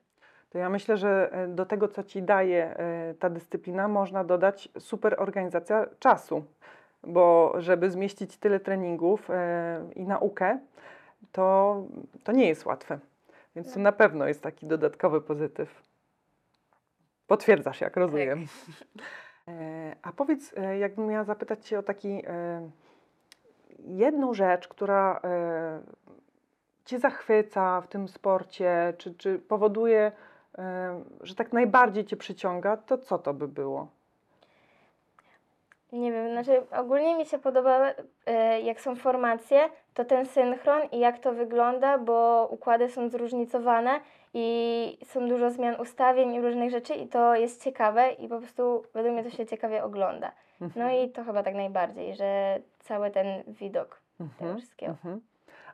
To 0.50 0.58
ja 0.58 0.68
myślę, 0.68 0.96
że 0.96 1.28
e, 1.32 1.48
do 1.48 1.66
tego, 1.66 1.88
co 1.88 2.02
Ci 2.02 2.22
daje 2.22 2.76
e, 2.76 3.14
ta 3.14 3.30
dyscyplina, 3.30 3.88
można 3.88 4.24
dodać 4.24 4.68
super 4.78 5.14
organizacja 5.18 5.86
czasu, 5.98 6.44
bo 7.02 7.54
żeby 7.58 7.90
zmieścić 7.90 8.36
tyle 8.36 8.60
treningów 8.60 9.30
e, 9.30 9.88
i 9.96 10.02
naukę, 10.04 10.58
to, 11.32 11.76
to 12.24 12.32
nie 12.32 12.48
jest 12.48 12.66
łatwe. 12.66 12.98
Więc 13.56 13.72
to 13.72 13.78
No. 13.78 13.82
na 13.84 13.92
pewno 13.92 14.28
jest 14.28 14.42
taki 14.42 14.66
dodatkowy 14.66 15.20
pozytyw. 15.20 15.82
Potwierdzasz, 17.26 17.80
jak 17.80 17.96
rozumiem. 17.96 18.46
E, 19.48 19.96
A 20.02 20.12
powiedz, 20.12 20.54
jakbym 20.80 21.06
miała 21.06 21.24
zapytać 21.24 21.66
Cię 21.66 21.78
o 21.78 21.82
taki 21.82 22.22
jedną 23.78 24.34
rzecz, 24.34 24.68
która 24.68 25.20
Cię 26.88 26.98
zachwyca 26.98 27.80
w 27.80 27.86
tym 27.88 28.08
sporcie, 28.08 28.94
czy, 28.98 29.14
czy 29.14 29.38
powoduje, 29.38 30.12
e, 30.58 31.00
że 31.20 31.34
tak 31.34 31.52
najbardziej 31.52 32.04
Cię 32.04 32.16
przyciąga, 32.16 32.76
to 32.76 32.98
co 32.98 33.18
to 33.18 33.34
by 33.34 33.48
było? 33.48 33.88
Nie 35.92 36.12
wiem, 36.12 36.30
znaczy 36.32 36.62
ogólnie 36.70 37.16
mi 37.16 37.26
się 37.26 37.38
podoba, 37.38 37.86
e, 38.26 38.60
jak 38.60 38.80
są 38.80 38.96
formacje, 38.96 39.68
to 39.94 40.04
ten 40.04 40.26
synchron 40.26 40.82
i 40.92 40.98
jak 40.98 41.18
to 41.18 41.32
wygląda, 41.32 41.98
bo 41.98 42.48
układy 42.50 42.88
są 42.90 43.08
zróżnicowane 43.08 44.00
i 44.34 44.98
są 45.04 45.28
dużo 45.28 45.50
zmian 45.50 45.80
ustawień 45.80 46.34
i 46.34 46.40
różnych 46.40 46.70
rzeczy 46.70 46.94
i 46.94 47.08
to 47.08 47.34
jest 47.34 47.64
ciekawe 47.64 48.10
i 48.12 48.28
po 48.28 48.38
prostu 48.38 48.84
według 48.94 49.14
mnie 49.14 49.24
to 49.24 49.30
się 49.30 49.46
ciekawie 49.46 49.84
ogląda. 49.84 50.32
No 50.76 50.90
i 50.90 51.10
to 51.10 51.24
chyba 51.24 51.42
tak 51.42 51.54
najbardziej, 51.54 52.14
że 52.14 52.58
cały 52.78 53.10
ten 53.10 53.42
widok 53.46 54.00
tego 54.18 54.30
Mhm, 54.30 54.58
wszystkiego. 54.58 54.92
mhm. 54.92 55.20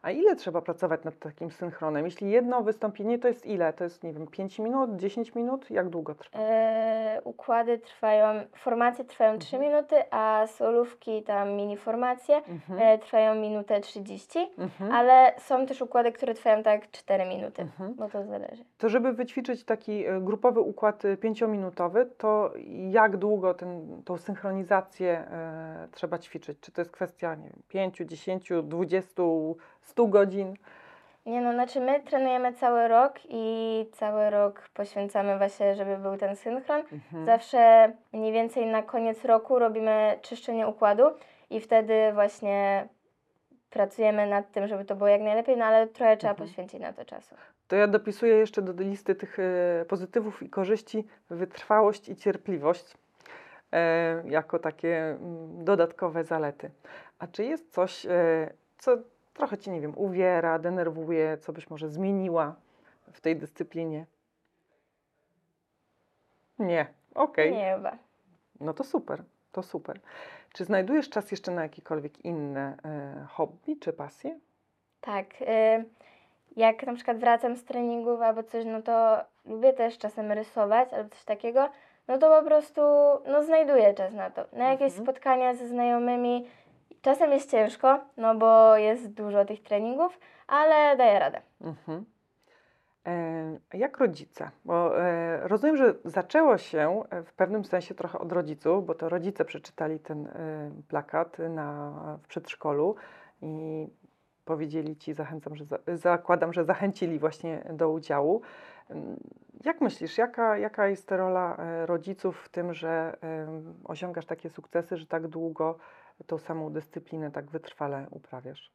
A 0.05 0.11
ile 0.11 0.37
trzeba 0.37 0.63
pracować 0.63 1.05
nad 1.05 1.19
takim 1.19 1.51
synchronem? 1.51 2.05
Jeśli 2.05 2.31
jedno 2.31 2.63
wystąpienie 2.63 3.19
to 3.19 3.29
jest 3.29 3.47
ile? 3.47 3.73
To 3.73 3.85
jest, 3.85 4.03
nie 4.03 4.13
wiem, 4.13 4.27
5 4.27 4.59
minut, 4.59 4.97
10 4.97 5.35
minut? 5.35 5.71
Jak 5.71 5.89
długo 5.89 6.15
trwa? 6.15 6.39
E, 6.39 7.21
układy 7.25 7.79
trwają, 7.79 8.41
formacje 8.57 9.05
trwają 9.05 9.39
3 9.39 9.59
minuty, 9.59 9.97
a 10.11 10.47
solówki, 10.47 11.23
tam 11.23 11.53
mini 11.53 11.77
formacje 11.77 12.37
Mhm, 12.37 12.81
e, 12.83 12.99
trwają 12.99 13.35
minutę 13.35 13.81
30. 13.81 14.39
mhm, 14.59 14.93
Ale 14.93 15.35
są 15.39 15.67
też 15.67 15.83
układy, 15.83 16.13
które 16.13 16.35
trwają 16.35 16.63
tak 16.63 16.91
4 16.91 17.25
minuty, 17.25 17.63
mhm. 17.63 17.95
bo 17.95 18.09
to 18.09 18.25
zależy. 18.25 18.65
To 18.79 18.89
żeby 18.89 19.13
wyćwiczyć 19.13 19.65
taki 19.65 20.07
e, 20.07 20.21
grupowy 20.21 20.61
układ 20.61 21.05
e, 21.05 21.17
pięciominutowy, 21.17 22.11
to 22.19 22.53
jak 22.91 23.17
długo 23.17 23.55
ten, 23.55 24.03
tą 24.05 24.17
synchronizację 24.17 25.11
e, 25.11 25.89
trzeba 25.93 26.19
ćwiczyć? 26.19 26.61
Czy 26.61 26.73
to 26.73 26.81
jest 26.81 26.91
kwestia, 26.91 27.35
nie 27.35 27.49
wiem, 27.49 27.63
5, 27.69 27.99
10, 27.99 28.49
20, 28.63 29.23
100 29.85 30.07
godzin? 30.07 30.55
Nie 31.27 31.41
no, 31.41 31.53
znaczy 31.53 31.81
my 31.81 32.01
trenujemy 32.01 32.53
cały 32.53 32.89
rok 32.89 33.13
i 33.29 33.87
cały 33.93 34.31
rok 34.31 34.69
poświęcamy 34.75 35.39
właśnie, 35.39 35.75
żeby 35.75 35.97
był 35.97 36.17
ten 36.17 36.37
synchron. 36.37 36.83
Mhm. 36.93 37.27
Zawsze 37.27 37.93
mniej 38.13 38.33
więcej 38.33 38.67
na 38.67 38.83
koniec 38.83 39.25
roku 39.25 39.59
robimy 39.59 40.19
czyszczenie 40.23 40.67
układu 40.69 41.05
i 41.51 41.61
wtedy 41.61 41.95
właśnie 42.15 42.89
pracujemy 43.71 44.27
nad 44.27 44.53
tym, 44.53 44.67
żeby 44.69 44.85
to 44.85 44.97
było 44.97 45.09
jak 45.09 45.21
najlepiej, 45.23 45.57
no 45.57 45.65
ale 45.65 45.87
trochę 45.87 46.17
trzeba 46.17 46.31
Mhm. 46.31 46.49
poświęcić 46.49 46.81
na 46.81 46.93
to 46.93 47.05
czasu. 47.05 47.35
To 47.69 47.77
ja 47.77 47.87
dopisuję 47.87 48.35
jeszcze 48.37 48.63
do 48.63 48.73
listy 48.83 49.15
tych 49.15 49.39
e, 49.39 49.85
pozytywów 49.89 50.43
i 50.43 50.51
korzyści 50.51 51.07
wytrwałość 51.31 52.09
i 52.09 52.17
cierpliwość 52.17 52.95
e, 53.73 54.23
jako 54.29 54.59
takie 54.59 54.97
mm, 54.99 55.65
dodatkowe 55.65 56.25
zalety. 56.25 56.71
A 57.19 57.27
czy 57.27 57.45
jest 57.45 57.73
coś, 57.73 58.07
e, 58.07 58.11
co 58.79 58.97
trochę 59.35 59.59
Cię, 59.59 59.71
nie 59.71 59.81
wiem, 59.81 59.93
uwiera, 59.97 60.59
denerwuje, 60.59 61.39
co 61.39 61.53
byś 61.53 61.71
może 61.71 61.89
zmieniła 61.89 62.55
w 63.13 63.21
tej 63.21 63.37
dyscyplinie? 63.37 64.07
Nie. 66.59 66.87
Okej. 67.15 67.53
Nie 67.53 67.75
chyba. 67.75 67.97
No 68.61 68.75
to 68.75 68.85
super, 68.85 69.23
to 69.53 69.63
super. 69.63 70.01
Czy 70.53 70.65
znajdujesz 70.65 71.11
czas 71.11 71.31
jeszcze 71.31 71.53
na 71.53 71.63
jakiekolwiek 71.63 72.25
inne 72.25 72.77
e, 72.85 73.27
hobby 73.31 73.77
czy 73.81 73.93
pasje? 73.93 74.39
Tak. 75.01 75.27
y, 75.43 75.85
Jak 76.57 76.87
na 76.87 76.95
przykład 76.95 77.19
wracam 77.19 77.57
z 77.57 77.65
treningów 77.65 78.21
albo 78.21 78.43
coś, 78.43 78.65
no 78.65 78.83
to 78.83 79.17
lubię 79.45 79.73
też 79.73 79.99
czasem 79.99 80.33
rysować 80.33 80.93
albo 80.93 81.11
coś 81.11 81.25
takiego, 81.25 81.69
no 82.09 82.19
to 82.19 82.41
po 82.41 82.47
prostu 82.47 82.81
no 83.27 83.43
znajduję 83.45 83.95
czas 83.95 84.13
na 84.15 84.31
to. 84.31 84.45
Na 84.53 84.65
jakieś 84.71 84.89
Mhm. 84.93 85.05
spotkania 85.05 85.55
ze 85.55 85.69
znajomymi. 85.69 86.49
Czasem 87.05 87.33
jest 87.33 87.51
ciężko, 87.51 88.01
no 88.17 88.35
bo 88.35 88.77
jest 88.77 89.13
dużo 89.13 89.45
tych 89.45 89.63
treningów, 89.63 90.19
ale 90.47 90.97
daję 90.97 91.19
radę. 91.19 91.43
Mhm. 91.61 92.05
E, 93.07 93.79
jak 93.79 93.99
rodzice? 93.99 94.51
Bo 94.65 95.01
e, 95.03 95.49
rozumiem, 95.49 95.77
że 95.77 95.95
zaczęło 96.05 96.59
się 96.59 97.03
e, 97.11 97.23
w 97.23 97.33
pewnym 97.33 97.65
sensie 97.65 97.95
trochę 97.95 98.19
od 98.19 98.33
rodziców, 98.33 98.87
bo 98.87 98.95
to 98.95 99.09
rodzice 99.09 99.45
przeczytali 99.45 99.99
ten 99.99 100.27
e, 100.27 100.71
plakat 100.89 101.39
na, 101.39 101.93
w 102.23 102.27
przedszkolu 102.27 102.95
i 103.43 103.87
powiedzieli 104.45 104.97
ci, 104.97 105.15
zachęcam, 105.15 105.57
że 105.57 105.65
za, 105.65 105.79
zakładam, 105.95 106.53
że 106.53 106.65
zachęcili 106.65 107.19
właśnie 107.19 107.65
do 107.73 107.91
udziału. 107.91 108.41
Em, 108.91 109.17
Jak 109.65 109.81
myślisz, 109.81 110.19
jaka, 110.19 110.59
jaka 110.59 110.89
jest 110.89 111.11
rola 111.11 111.57
e, 111.57 111.87
rodziców 111.87 112.43
w 112.45 112.49
tym, 112.49 112.75
że 112.75 113.17
osiągasz 113.85 114.27
takie 114.27 114.51
sukcesy, 114.51 114.97
że 114.97 115.07
tak 115.07 115.29
długo 115.29 115.79
tą 116.27 116.39
samą 116.39 116.73
dyscyplinę 116.73 117.31
tak 117.31 117.51
wytrwale 117.51 118.07
uprawiasz? 118.11 118.73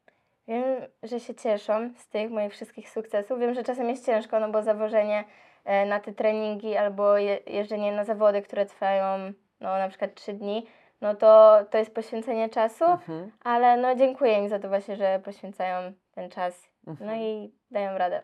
Wiem, 0.48 0.64
że 1.02 1.20
się 1.20 1.34
cieszą 1.34 1.90
z 1.96 2.08
tych 2.08 2.30
moich 2.30 2.52
wszystkich 2.52 2.90
sukcesów. 2.90 3.40
Wiem, 3.40 3.54
że 3.54 3.64
czasem 3.64 3.88
jest 3.88 4.06
ciężko, 4.06 4.40
no 4.40 4.50
bo 4.50 4.62
zawożenie 4.62 5.24
e, 5.64 5.86
na 5.86 6.00
te 6.00 6.12
treningi 6.12 6.76
albo 6.76 7.18
je, 7.18 7.38
jeżdżenie 7.46 7.92
na 7.92 8.04
zawody, 8.04 8.42
które 8.42 8.66
trwają 8.66 9.32
no 9.60 9.78
na 9.78 9.88
przykład 9.88 10.14
trzy 10.14 10.32
dni, 10.32 10.66
no 11.00 11.14
to 11.14 11.58
to 11.70 11.78
jest 11.78 11.94
poświęcenie 11.94 12.48
czasu, 12.48 12.84
Mhm, 12.84 13.30
ale 13.44 13.76
no 13.76 13.94
dziękuję 13.94 14.38
im 14.38 14.48
za 14.48 14.58
to 14.58 14.68
właśnie, 14.68 14.96
że 14.96 15.20
poświęcają 15.24 15.92
ten 16.14 16.30
czas, 16.30 16.70
no 16.86 16.92
mhm. 16.92 17.20
i 17.20 17.54
dają 17.70 17.98
radę. 17.98 18.22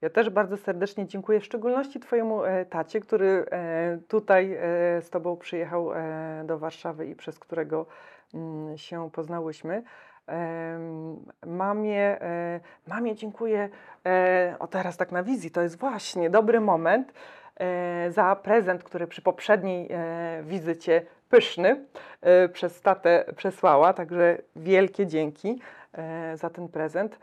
Ja 0.00 0.10
też 0.10 0.30
bardzo 0.30 0.56
serdecznie 0.56 1.06
dziękuję, 1.06 1.40
w 1.40 1.44
szczególności 1.44 2.00
Twojemu 2.00 2.44
e, 2.44 2.64
tacie, 2.64 3.00
który 3.00 3.46
e, 3.50 3.98
tutaj 4.08 4.58
z 5.00 5.10
Tobą 5.10 5.36
przyjechał 5.36 5.90
do 6.44 6.58
Warszawy 6.58 7.06
i 7.06 7.14
przez 7.14 7.38
którego 7.38 7.86
się 8.76 9.10
poznałyśmy. 9.10 9.82
Mamie, 11.46 12.22
e, 12.22 12.60
mamie 12.86 13.14
dziękuję, 13.14 13.68
e, 14.06 14.56
o 14.58 14.66
teraz 14.66 14.96
tak 14.96 15.12
na 15.12 15.22
wizji, 15.22 15.50
to 15.50 15.62
jest 15.62 15.78
właśnie 15.78 16.30
dobry 16.30 16.60
moment 16.60 17.12
e, 17.56 18.10
za 18.10 18.36
prezent, 18.36 18.84
który 18.84 19.06
przy 19.06 19.22
poprzedniej 19.22 19.88
wizycie 20.42 21.02
pyszny 21.30 21.84
przez 22.52 22.80
tatę 22.80 23.24
przesłała, 23.36 23.92
także 23.92 24.38
wielkie 24.56 25.06
dzięki 25.06 25.60
za 26.34 26.50
ten 26.50 26.68
prezent. 26.68 27.18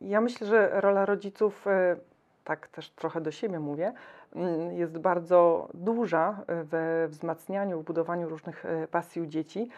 Ja 0.00 0.20
myślę, 0.20 0.46
że 0.46 0.80
rola 0.80 1.06
rodziców, 1.06 1.66
tak 2.44 2.68
też 2.68 2.90
trochę 2.90 3.20
do 3.20 3.30
siebie 3.30 3.60
mówię, 3.60 3.92
mm, 4.34 4.72
jest 4.72 4.98
bardzo 4.98 5.68
duża 5.74 6.40
we 6.64 7.08
wzmacnianiu, 7.08 7.80
w 7.80 7.84
budowaniu 7.84 8.28
różnych 8.28 8.64
pasji 8.90 9.22
u 9.22 9.26
dzieci. 9.26 9.70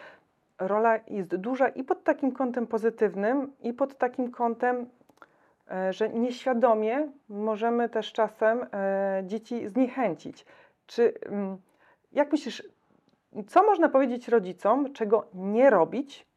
Rola 0.59 0.99
jest 1.07 1.35
duża 1.35 1.67
i 1.67 1.83
pod 1.83 2.03
takim 2.03 2.31
kątem 2.31 2.67
pozytywnym, 2.67 3.53
i 3.61 3.73
pod 3.73 3.97
takim 3.97 4.31
kątem, 4.31 4.89
e, 5.71 5.93
że 5.93 6.09
nieświadomie 6.09 7.11
możemy 7.29 7.89
też 7.89 8.13
czasem 8.13 8.65
e, 8.73 9.23
dzieci 9.25 9.69
zniechęcić. 9.69 10.45
Czy, 10.87 11.13
mm, 11.21 11.57
jak 12.11 12.31
myślisz, 12.31 12.63
co 13.47 13.63
można 13.63 13.89
powiedzieć 13.89 14.27
rodzicom, 14.27 14.93
czego 14.93 15.27
nie 15.33 15.69
robić, 15.69 16.27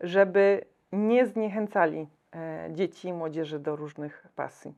żeby 0.00 0.64
nie 0.92 1.26
zniechęcali 1.26 2.08
e, 2.34 2.68
dzieci 2.72 3.08
i 3.08 3.12
młodzieży 3.12 3.58
do 3.58 3.76
różnych 3.76 4.26
pasji? 4.36 4.74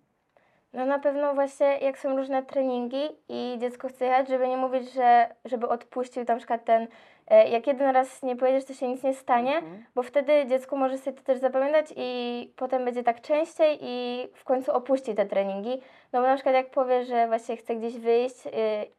No 0.75 0.87
na 0.87 0.99
pewno 0.99 1.35
właśnie 1.35 1.79
jak 1.79 1.99
są 1.99 2.17
różne 2.17 2.43
treningi 2.43 3.09
i 3.29 3.57
dziecko 3.61 3.89
chce 3.89 4.05
jechać, 4.05 4.29
żeby 4.29 4.49
nie 4.49 4.57
mówić, 4.57 4.93
że 4.93 5.27
żeby 5.45 5.69
odpuścił 5.69 6.25
na 6.29 6.37
przykład 6.37 6.65
ten, 6.65 6.87
e, 7.29 7.49
jak 7.49 7.67
jeden 7.67 7.95
raz 7.95 8.23
nie 8.23 8.37
pojedziesz, 8.37 8.65
to 8.65 8.75
się 8.75 8.89
nic 8.89 9.03
nie 9.03 9.15
stanie, 9.15 9.57
Mhm. 9.57 9.85
bo 9.95 10.03
wtedy 10.03 10.47
dziecko 10.47 10.77
może 10.77 10.99
sobie 10.99 11.17
to 11.17 11.23
też 11.23 11.39
zapamiętać 11.39 11.87
i 11.97 12.53
potem 12.57 12.85
będzie 12.85 13.03
tak 13.03 13.21
częściej 13.21 13.79
i 13.81 14.27
w 14.35 14.45
końcu 14.45 14.73
opuści 14.73 15.15
te 15.15 15.27
treningi. 15.27 15.81
No 16.13 16.21
bo 16.21 16.27
na 16.27 16.35
przykład 16.35 16.55
jak 16.55 16.71
powie, 16.71 17.05
że 17.05 17.27
właśnie 17.29 17.57
chce 17.57 17.77
gdzieś 17.77 17.99
wyjść 17.99 18.47
y, 18.47 18.51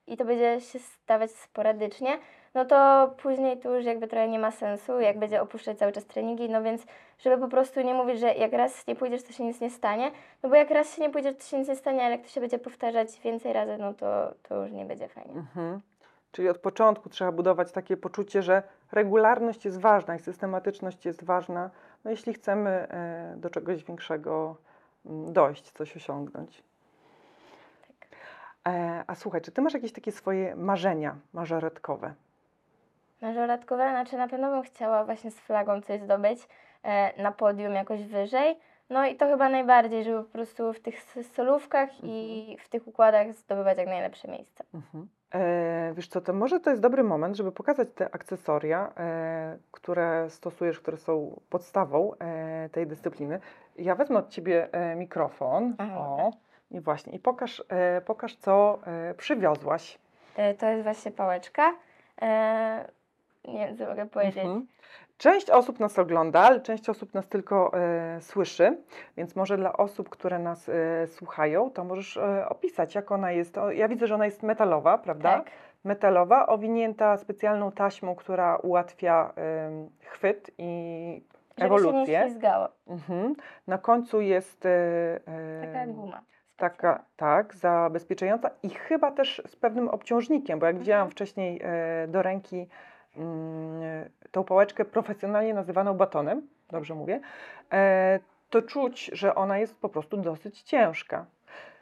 i 0.07 0.17
to 0.17 0.25
będzie 0.25 0.61
się 0.61 0.79
stawać 0.79 1.31
sporadycznie, 1.31 2.17
no 2.55 2.65
to 2.65 3.11
później 3.17 3.57
to 3.57 3.75
już 3.75 3.85
jakby 3.85 4.07
trochę 4.07 4.27
nie 4.27 4.39
ma 4.39 4.51
sensu, 4.51 4.99
jak 4.99 5.19
będzie 5.19 5.41
opuszczać 5.41 5.77
cały 5.77 5.91
czas 5.91 6.05
treningi, 6.05 6.49
no 6.49 6.63
więc 6.63 6.85
żeby 7.19 7.37
po 7.37 7.47
prostu 7.47 7.81
nie 7.81 7.93
mówić, 7.93 8.19
że 8.19 8.33
jak 8.33 8.53
raz 8.53 8.87
nie 8.87 8.95
pójdziesz, 8.95 9.23
to 9.23 9.33
się 9.33 9.43
nic 9.43 9.61
nie 9.61 9.69
stanie, 9.69 10.11
no 10.43 10.49
bo 10.49 10.55
jak 10.55 10.69
raz 10.69 10.95
się 10.95 11.01
nie 11.01 11.09
pójdziesz, 11.09 11.35
to 11.37 11.43
się 11.43 11.59
nic 11.59 11.67
nie 11.67 11.75
stanie, 11.75 12.01
ale 12.01 12.11
jak 12.11 12.21
to 12.21 12.27
się 12.27 12.41
będzie 12.41 12.59
powtarzać 12.59 13.19
więcej 13.19 13.53
razy, 13.53 13.77
no 13.77 13.93
to, 13.93 14.33
to 14.43 14.61
już 14.61 14.71
nie 14.71 14.85
będzie 14.85 15.07
fajnie. 15.07 15.33
Mhm. 15.33 15.81
Czyli 16.31 16.49
od 16.49 16.57
początku 16.57 17.09
trzeba 17.09 17.31
budować 17.31 17.71
takie 17.71 17.97
poczucie, 17.97 18.41
że 18.41 18.63
regularność 18.91 19.65
jest 19.65 19.79
ważna 19.79 20.15
i 20.15 20.19
systematyczność 20.19 21.05
jest 21.05 21.23
ważna, 21.23 21.69
no 22.05 22.11
jeśli 22.11 22.33
chcemy 22.33 22.69
e, 22.69 23.33
do 23.37 23.49
czegoś 23.49 23.83
większego 23.83 24.55
mm, 25.05 25.33
dojść, 25.33 25.71
coś 25.71 25.97
osiągnąć. 25.97 26.63
E, 28.67 29.03
A 29.07 29.15
słuchaj, 29.15 29.41
czy 29.41 29.51
ty 29.51 29.61
masz 29.61 29.73
jakieś 29.73 29.91
takie 29.91 30.11
swoje 30.11 30.55
marzenia 30.55 31.15
mażoretkowe? 31.33 32.13
Mażoretkowe, 33.21 33.89
znaczy 33.89 34.17
na 34.17 34.27
pewno 34.27 34.51
bym 34.51 34.63
chciała 34.63 35.05
właśnie 35.05 35.31
z 35.31 35.39
flagą 35.39 35.81
coś 35.81 36.01
zdobyć 36.01 36.39
e, 36.83 37.23
na 37.23 37.31
podium 37.31 37.73
jakoś 37.73 38.03
wyżej. 38.03 38.59
No 38.89 39.05
i 39.05 39.15
to 39.15 39.25
chyba 39.27 39.49
najbardziej, 39.49 40.03
żeby 40.03 40.23
po 40.23 40.29
prostu 40.29 40.73
w 40.73 40.79
tych 40.79 41.01
solówkach 41.35 41.89
i 42.03 42.57
w 42.59 42.69
tych 42.69 42.87
układach 42.87 43.33
zdobywać 43.33 43.77
jak 43.77 43.87
najlepsze 43.87 44.27
miejsca. 44.27 44.63
Mhm. 44.73 45.07
E, 45.33 45.93
wiesz 45.93 46.07
co, 46.07 46.21
to 46.21 46.33
może 46.33 46.59
to 46.59 46.69
jest 46.69 46.81
dobry 46.81 47.03
moment, 47.03 47.37
żeby 47.37 47.51
pokazać 47.51 47.87
te 47.95 48.05
akcesoria, 48.15 48.91
e, 48.97 49.57
które 49.71 50.29
stosujesz, 50.29 50.79
które 50.79 50.97
są 50.97 51.39
podstawą 51.49 52.11
e, 52.19 52.69
tej 52.69 52.87
dyscypliny. 52.87 53.39
Ja 53.77 53.95
wezmę 53.95 54.19
od 54.19 54.29
ciebie 54.29 54.67
e, 54.71 54.95
mikrofon. 54.95 55.75
Aha, 55.77 55.97
O, 55.99 56.31
i 56.71 56.79
właśnie, 56.81 57.13
i 57.13 57.19
pokaż, 57.19 57.63
e, 57.69 58.01
pokaż 58.01 58.35
co 58.35 58.79
przywiozłaś. 59.17 59.99
To 60.59 60.65
jest 60.65 60.83
właśnie 60.83 61.11
pałeczka. 61.11 61.73
E, 63.47 63.51
nie 63.51 63.67
wiem, 63.67 63.77
co 63.77 63.85
mogę 63.85 64.05
powiedzieć. 64.05 64.37
Mhm. 64.37 64.67
Część 65.17 65.49
osób 65.49 65.79
nas 65.79 65.99
ogląda, 65.99 66.39
ale 66.39 66.61
część 66.61 66.89
osób 66.89 67.13
nas 67.13 67.27
tylko 67.27 67.71
e, 67.73 68.21
słyszy, 68.21 68.77
więc 69.17 69.35
może 69.35 69.57
dla 69.57 69.73
osób, 69.73 70.09
które 70.09 70.39
nas 70.39 70.69
e, 70.69 71.07
słuchają, 71.07 71.69
to 71.71 71.83
możesz 71.83 72.17
e, 72.17 72.49
opisać, 72.49 72.95
jak 72.95 73.11
ona 73.11 73.31
jest. 73.31 73.57
O, 73.57 73.71
ja 73.71 73.87
widzę, 73.87 74.07
że 74.07 74.15
ona 74.15 74.25
jest 74.25 74.43
metalowa, 74.43 74.97
prawda? 74.97 75.29
Tak. 75.37 75.51
metalowa, 75.83 76.47
owinięta 76.47 77.17
specjalną 77.17 77.71
taśmą, 77.71 78.15
która 78.15 78.55
ułatwia 78.55 79.33
ym, 79.67 79.89
chwyt 80.01 80.51
i 80.57 81.23
Żeby 81.57 81.69
się 81.69 81.83
nie 81.83 81.89
ewolucję. 81.89 82.21
ślizgało. 82.21 82.67
Mhm. 82.87 83.35
Na 83.67 83.77
końcu 83.77 84.21
jest 84.21 84.65
y, 84.65 84.69
Taka 85.61 85.83
ym, 85.83 85.93
guma. 85.93 86.21
taka, 86.57 87.03
tak, 87.15 87.53
zabezpieczająca 87.55 88.49
i 88.63 88.69
chyba 88.69 89.11
też 89.11 89.41
z 89.47 89.55
pewnym 89.55 89.87
obciążnikiem, 89.89 90.59
bo 90.59 90.65
jak 90.65 90.77
widziałam 90.79 91.01
Mhm. 91.01 91.11
wcześniej 91.11 91.61
e, 91.63 92.07
do 92.07 92.21
ręki 92.21 92.67
tą 94.31 94.43
pałeczkę 94.43 94.85
profesjonalnie 94.85 95.53
nazywaną 95.53 95.93
batonem, 95.93 96.47
dobrze 96.71 96.95
mówię, 96.95 97.19
e, 97.73 98.19
to 98.49 98.61
czuć, 98.61 99.11
że 99.13 99.35
ona 99.35 99.57
jest 99.57 99.75
po 99.79 99.89
prostu 99.89 100.17
dosyć 100.17 100.61
ciężka. 100.61 101.25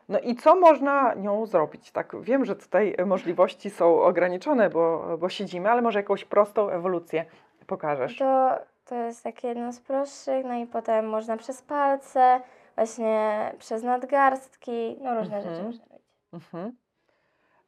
No 0.09 0.19
i 0.19 0.35
co 0.35 0.55
można 0.55 1.13
nią 1.13 1.45
zrobić? 1.45 1.91
Tak, 1.91 2.21
wiem, 2.21 2.45
że 2.45 2.55
tutaj 2.55 2.95
możliwości 3.05 3.69
są 3.69 4.01
ograniczone, 4.01 4.69
bo, 4.69 5.17
bo 5.17 5.29
siedzimy, 5.29 5.71
ale 5.71 5.81
może 5.81 5.99
jakąś 5.99 6.25
prostą 6.25 6.69
ewolucję 6.69 7.25
pokażesz. 7.67 8.17
To, 8.17 8.59
to 8.85 8.95
jest 8.95 9.23
takie 9.23 9.47
jedno 9.47 9.71
z 9.73 9.79
prostszych, 9.79 10.45
no 10.45 10.53
i 10.53 10.65
potem 10.67 11.09
można 11.09 11.37
przez 11.37 11.61
palce, 11.61 12.41
właśnie 12.75 13.51
przez 13.59 13.83
nadgarstki, 13.83 14.97
no 15.01 15.15
różne 15.19 15.37
Mhm. 15.37 15.55
rzeczy 15.55 15.65
można 15.65 15.85
robić. 15.85 16.07
Mhm. 16.33 16.75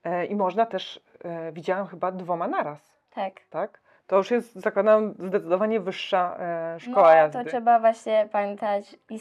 E, 0.03 0.25
I 0.25 0.35
można 0.35 0.65
też, 0.65 1.01
e, 1.23 1.51
widziałam 1.51 1.87
chyba 1.87 2.11
dwoma 2.11 2.47
naraz, 2.47 2.94
Tak. 3.15 3.33
tak? 3.49 3.81
To 4.07 4.17
już 4.17 4.31
jest, 4.31 4.55
zakładam, 4.55 5.13
zdecydowanie 5.19 5.79
wyższa 5.79 6.37
e, 6.39 6.79
szkoła 6.79 7.09
no, 7.09 7.15
jazdy. 7.15 7.43
to 7.43 7.49
trzeba 7.49 7.79
właśnie 7.79 8.29
pamiętać 8.31 8.95
i 9.09 9.19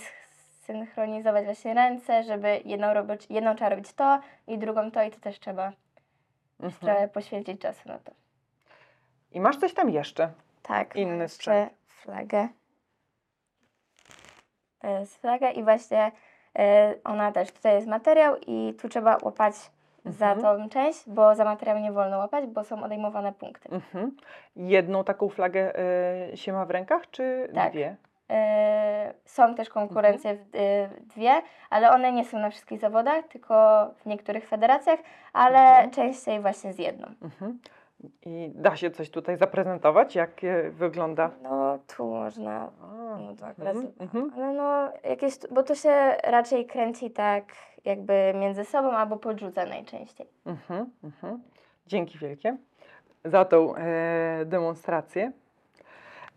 synchronizować 0.60 1.44
właśnie 1.44 1.74
ręce, 1.74 2.22
żeby 2.22 2.60
jedną, 2.64 2.94
robić, 2.94 3.26
jedną 3.30 3.54
trzeba 3.54 3.70
robić 3.70 3.92
to 3.92 4.20
i 4.46 4.58
drugą 4.58 4.90
to 4.90 5.02
i 5.02 5.10
to 5.10 5.20
też 5.20 5.40
trzeba 5.40 5.72
Mhm. 6.60 6.80
trochę 6.80 7.08
poświęcić 7.08 7.60
czasu 7.60 7.88
na 7.88 7.98
to. 7.98 8.12
I 9.32 9.40
masz 9.40 9.56
coś 9.56 9.74
tam 9.74 9.90
jeszcze? 9.90 10.32
Tak. 10.62 10.96
Inny 10.96 11.28
sprzęt. 11.28 11.72
flagę. 11.88 12.48
To 14.78 14.88
jest 14.88 15.20
flaga 15.20 15.50
i 15.50 15.64
właśnie 15.64 16.12
e, 16.58 16.94
ona 17.04 17.32
też, 17.32 17.52
tutaj 17.52 17.74
jest 17.74 17.86
materiał 17.86 18.36
i 18.46 18.74
tu 18.80 18.88
trzeba 18.88 19.16
łapać 19.22 19.54
za 20.04 20.32
Mhm. 20.32 20.40
tą 20.62 20.68
część, 20.68 21.08
bo 21.10 21.34
za 21.34 21.44
materiał 21.44 21.78
nie 21.78 21.92
wolno 21.92 22.18
łapać, 22.18 22.46
bo 22.46 22.64
są 22.64 22.82
odejmowane 22.84 23.32
punkty. 23.32 23.68
Mhm. 23.72 24.16
Jedną 24.56 25.04
taką 25.04 25.28
flagę 25.28 25.72
e, 26.32 26.36
się 26.36 26.52
ma 26.52 26.64
w 26.66 26.70
rękach, 26.70 27.10
czy 27.10 27.48
Tak. 27.54 27.72
dwie? 27.72 27.96
E, 28.30 29.14
są 29.24 29.54
też 29.54 29.68
konkurencje 29.68 30.30
Mhm. 30.30 30.48
w, 30.50 30.56
e, 30.56 30.88
dwie, 31.14 31.32
ale 31.70 31.90
one 31.90 32.12
nie 32.12 32.24
są 32.24 32.38
na 32.38 32.50
wszystkich 32.50 32.80
zawodach, 32.80 33.24
tylko 33.28 33.54
w 33.96 34.06
niektórych 34.06 34.48
federacjach, 34.48 34.98
ale 35.32 35.58
Mhm. 35.58 35.90
częściej 35.90 36.40
właśnie 36.40 36.72
z 36.72 36.78
jedną. 36.78 37.06
Mhm. 37.22 37.58
I 38.26 38.50
da 38.54 38.76
się 38.76 38.90
coś 38.90 39.10
tutaj 39.10 39.36
zaprezentować, 39.36 40.14
jak 40.14 40.30
wygląda? 40.70 41.30
No 41.42 41.78
tu 41.96 42.06
można, 42.06 42.70
no 43.18 43.46
akurat, 43.46 43.76
mhm, 43.76 43.92
mhm. 43.98 44.32
ale 44.36 44.52
no 44.52 44.92
jakieś, 45.10 45.34
bo 45.50 45.62
to 45.62 45.74
się 45.74 46.16
raczej 46.24 46.66
kręci 46.66 47.10
tak 47.10 47.44
jakby 47.84 48.32
między 48.34 48.64
sobą 48.64 48.90
albo 48.90 49.16
podrzuca 49.16 49.66
najczęściej. 49.66 50.26
Mhm, 50.46 50.90
mhm. 51.04 51.42
Dzięki 51.86 52.18
wielkie 52.18 52.56
za 53.24 53.44
tą 53.44 53.76
e, 53.76 54.44
demonstrację. 54.44 55.32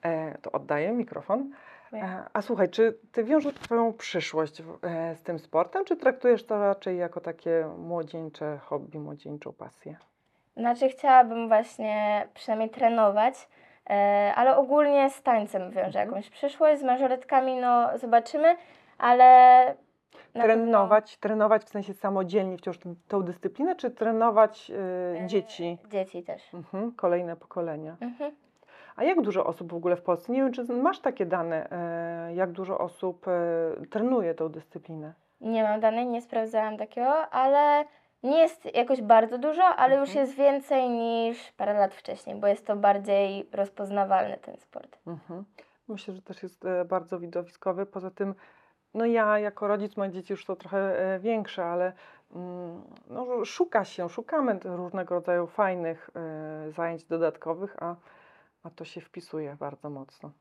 E, 0.01 0.37
to 0.37 0.51
oddaję 0.51 0.91
mikrofon. 0.91 1.51
E, 1.93 2.23
a 2.33 2.41
słuchaj, 2.41 2.69
czy 2.69 2.97
ty 3.11 3.23
wiążesz 3.23 3.55
swoją 3.55 3.93
przyszłość 3.93 4.61
w, 4.61 4.85
e, 4.85 5.15
z 5.15 5.21
tym 5.21 5.39
sportem, 5.39 5.85
czy 5.85 5.95
traktujesz 5.95 6.45
to 6.45 6.59
raczej 6.59 6.97
jako 6.97 7.21
takie 7.21 7.69
młodzieńcze 7.77 8.57
hobby, 8.57 8.99
młodzieńczą 8.99 9.53
pasję? 9.53 9.97
Znaczy 10.57 10.89
chciałabym 10.89 11.47
właśnie 11.47 12.27
przynajmniej 12.33 12.69
trenować, 12.69 13.47
ale 14.35 14.57
ogólnie 14.57 15.09
z 15.09 15.21
tańcem 15.23 15.61
wiążę 15.71 15.85
Mhm. 15.87 16.07
jakąś 16.07 16.29
przyszłość, 16.29 16.79
z 16.81 16.83
mażoretkami 16.83 17.55
no 17.55 17.97
zobaczymy, 17.97 18.55
ale 18.97 19.75
trenować, 20.33 21.17
trenować 21.17 21.63
w 21.63 21.69
sensie 21.69 21.93
samodzielnie 21.93 22.57
wciąż 22.57 22.77
tą, 22.79 22.95
tą 23.07 23.21
dyscyplinę, 23.23 23.75
czy 23.75 23.91
trenować 23.91 24.71
e, 24.71 25.23
E, 25.23 25.27
dzieci, 25.27 25.77
dzieci 25.89 26.23
też. 26.23 26.53
mhm, 26.53 26.91
kolejne 26.91 27.35
pokolenia? 27.35 27.95
Mhm. 28.01 28.31
A 28.95 29.03
jak 29.03 29.21
dużo 29.21 29.45
osób 29.45 29.71
w 29.71 29.75
ogóle 29.75 29.95
w 29.95 30.01
Polsce? 30.01 30.31
Nie 30.33 30.39
wiem, 30.39 30.51
czy 30.53 30.63
masz 30.73 30.99
takie 30.99 31.25
dane, 31.25 31.67
e, 31.71 32.35
jak 32.35 32.51
dużo 32.51 32.77
osób 32.77 33.27
e, 33.27 33.31
trenuje 33.89 34.33
tą 34.35 34.49
dyscyplinę? 34.49 35.13
Nie 35.41 35.63
mam 35.63 35.79
danych, 35.79 36.07
nie 36.07 36.21
sprawdzałam 36.21 36.77
takiego, 36.77 37.29
ale 37.29 37.85
nie 38.23 38.39
jest 38.39 38.75
jakoś 38.75 39.01
bardzo 39.01 39.37
dużo, 39.37 39.63
ale 39.63 39.95
już 39.95 40.09
Mhm. 40.09 40.25
jest 40.25 40.37
więcej 40.37 40.89
niż 40.89 41.51
parę 41.51 41.73
lat 41.73 41.95
wcześniej, 41.95 42.35
bo 42.35 42.47
jest 42.47 42.65
to 42.65 42.75
bardziej 42.75 43.49
rozpoznawalny 43.51 44.37
ten 44.37 44.57
sport. 44.57 44.97
Mhm. 45.07 45.45
Myślę, 45.87 46.13
że 46.13 46.21
też 46.21 46.43
jest 46.43 46.65
e, 46.65 46.85
bardzo 46.85 47.19
widowiskowy. 47.19 47.85
Poza 47.85 48.11
tym, 48.11 48.35
no 48.93 49.05
ja 49.05 49.39
jako 49.39 49.67
rodzic, 49.67 49.97
moje 49.97 50.11
dzieci 50.11 50.33
już 50.33 50.45
są 50.45 50.55
trochę 50.55 50.77
e, 51.15 51.19
większe, 51.19 51.65
ale 51.65 51.93
mm, 52.35 52.83
no, 53.09 53.45
szuka 53.45 53.85
się, 53.85 54.09
szukamy 54.09 54.59
różnego 54.63 55.15
rodzaju 55.15 55.47
fajnych 55.47 56.09
e, 56.15 56.71
zajęć 56.71 57.03
dodatkowych, 57.05 57.75
a, 57.83 57.95
a 58.63 58.69
to 58.69 58.85
się 58.85 59.01
wpisuje 59.01 59.55
bardzo 59.59 59.89
mocno. 59.89 60.31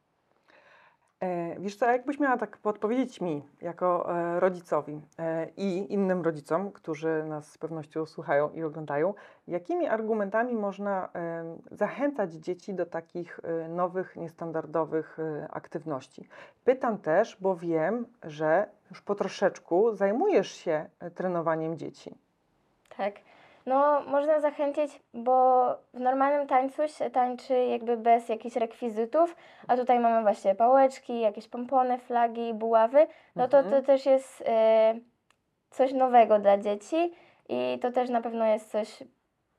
E, 1.27 1.57
wiesz 1.61 1.77
co, 1.77 1.87
jakbyś 1.87 2.19
miała 2.21 2.37
tak 2.37 2.57
podpowiedzieć 2.57 3.21
mi, 3.21 3.43
jako 3.63 4.19
e, 4.19 4.41
rodzicowi 4.41 5.01
e, 5.19 5.49
i 5.57 5.93
innym 5.93 6.23
rodzicom, 6.23 6.73
którzy 6.73 7.25
nas 7.29 7.53
z 7.53 7.59
pewnością 7.59 8.07
słuchają 8.07 8.51
i 8.51 8.63
oglądają, 8.63 9.15
jakimi 9.49 9.87
argumentami 9.87 10.55
można 10.55 11.09
zachęcać 11.71 12.33
dzieci 12.33 12.75
do 12.75 12.87
takich 12.87 13.41
nowych, 13.69 14.17
niestandardowych 14.17 15.19
aktywności? 15.51 16.29
Pytam 16.65 16.99
też, 16.99 17.37
bo 17.41 17.57
wiem, 17.57 18.07
że 18.23 18.69
już 18.91 19.03
po 19.03 19.15
troszeczku 19.15 19.95
zajmujesz 19.95 20.53
się 20.53 20.87
trenowaniem 21.15 21.79
dzieci. 21.79 22.15
Tak. 22.97 23.15
No, 23.67 24.01
można 24.01 24.41
zachęcić, 24.41 25.01
bo 25.15 25.67
w 25.95 26.01
normalnym 26.01 26.47
tańcu 26.47 26.89
się 26.89 27.11
tańczy 27.11 27.55
jakby 27.65 27.97
bez 27.97 28.29
jakichś 28.29 28.57
rekwizytów, 28.57 29.37
a 29.69 29.77
tutaj 29.77 30.01
mamy 30.01 30.23
właśnie 30.23 30.55
pałeczki, 30.55 31.21
jakieś 31.21 31.49
pompony, 31.49 31.99
flagi, 31.99 32.55
buławy. 32.55 33.07
No 33.37 33.49
to 33.49 33.59
Mhm. 33.59 33.75
to 33.83 33.87
też 33.87 34.07
jest 34.07 34.45
e, 34.47 34.95
coś 35.71 35.93
nowego 35.93 36.39
dla 36.39 36.59
dzieci 36.59 37.13
i 37.49 37.79
to 37.83 37.93
też 37.93 38.11
na 38.11 38.21
pewno 38.21 38.47
jest 38.47 38.71
coś 38.71 39.03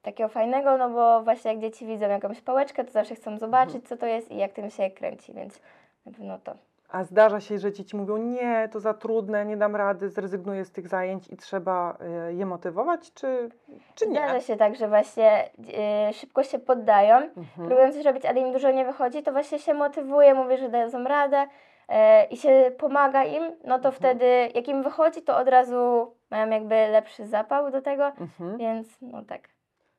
takiego 0.02 0.30
fajnego, 0.30 0.78
no 0.78 0.90
bo 0.90 1.24
właśnie 1.24 1.52
jak 1.52 1.60
dzieci 1.62 1.86
widzą 1.86 2.10
jakąś 2.10 2.42
pałeczkę, 2.42 2.84
to 2.86 2.92
zawsze 2.92 3.16
chcą 3.16 3.38
zobaczyć, 3.38 3.88
co 3.88 3.98
to 3.98 4.06
jest 4.06 4.32
i 4.32 4.38
jak 4.38 4.54
tym 4.54 4.70
się 4.70 4.90
kręci, 4.90 5.34
więc 5.34 5.60
na 6.06 6.12
pewno 6.12 6.38
to. 6.40 6.56
A 6.90 7.04
zdarza 7.04 7.40
się, 7.40 7.58
że 7.60 7.72
dzieci 7.72 7.98
mówią: 7.98 8.18
Nie, 8.18 8.70
to 8.72 8.80
za 8.80 8.94
trudne, 8.94 9.46
nie 9.46 9.58
dam 9.58 9.76
rady, 9.76 10.10
zrezygnuję 10.10 10.66
z 10.66 10.72
tych 10.72 10.88
zajęć 10.88 11.28
i 11.30 11.38
trzeba 11.38 11.98
e, 12.00 12.34
je 12.34 12.46
motywować, 12.46 13.14
czy, 13.14 13.50
czy 13.96 14.08
nie? 14.08 14.14
Zdarza 14.16 14.42
się 14.42 14.56
tak, 14.56 14.76
że 14.76 14.88
właśnie 14.88 15.50
e, 15.78 16.14
szybko 16.14 16.44
się 16.44 16.60
poddają, 16.60 17.16
Mhm. 17.16 17.68
próbują 17.68 17.94
coś 17.94 18.06
robić, 18.06 18.26
ale 18.26 18.40
im 18.40 18.52
dużo 18.54 18.72
nie 18.72 18.86
wychodzi, 18.86 19.24
to 19.24 19.32
właśnie 19.32 19.60
się 19.60 19.74
motywuje, 19.74 20.34
mówi, 20.34 20.58
że 20.58 20.70
dadzą 20.70 21.04
radę 21.04 21.48
e, 21.90 22.26
i 22.26 22.38
się 22.38 22.72
pomaga 22.78 23.24
im, 23.24 23.44
no 23.64 23.80
to 23.80 23.90
Mhm. 23.90 23.94
wtedy 23.94 24.26
jak 24.56 24.68
im 24.68 24.84
wychodzi, 24.84 25.22
to 25.22 25.38
od 25.38 25.48
razu 25.48 26.12
mają 26.32 26.50
jakby 26.50 26.76
lepszy 26.76 27.26
zapał 27.28 27.72
do 27.72 27.82
tego, 27.82 28.06
Mhm. 28.08 28.58
więc 28.58 28.88
no 29.02 29.22
tak. 29.26 29.42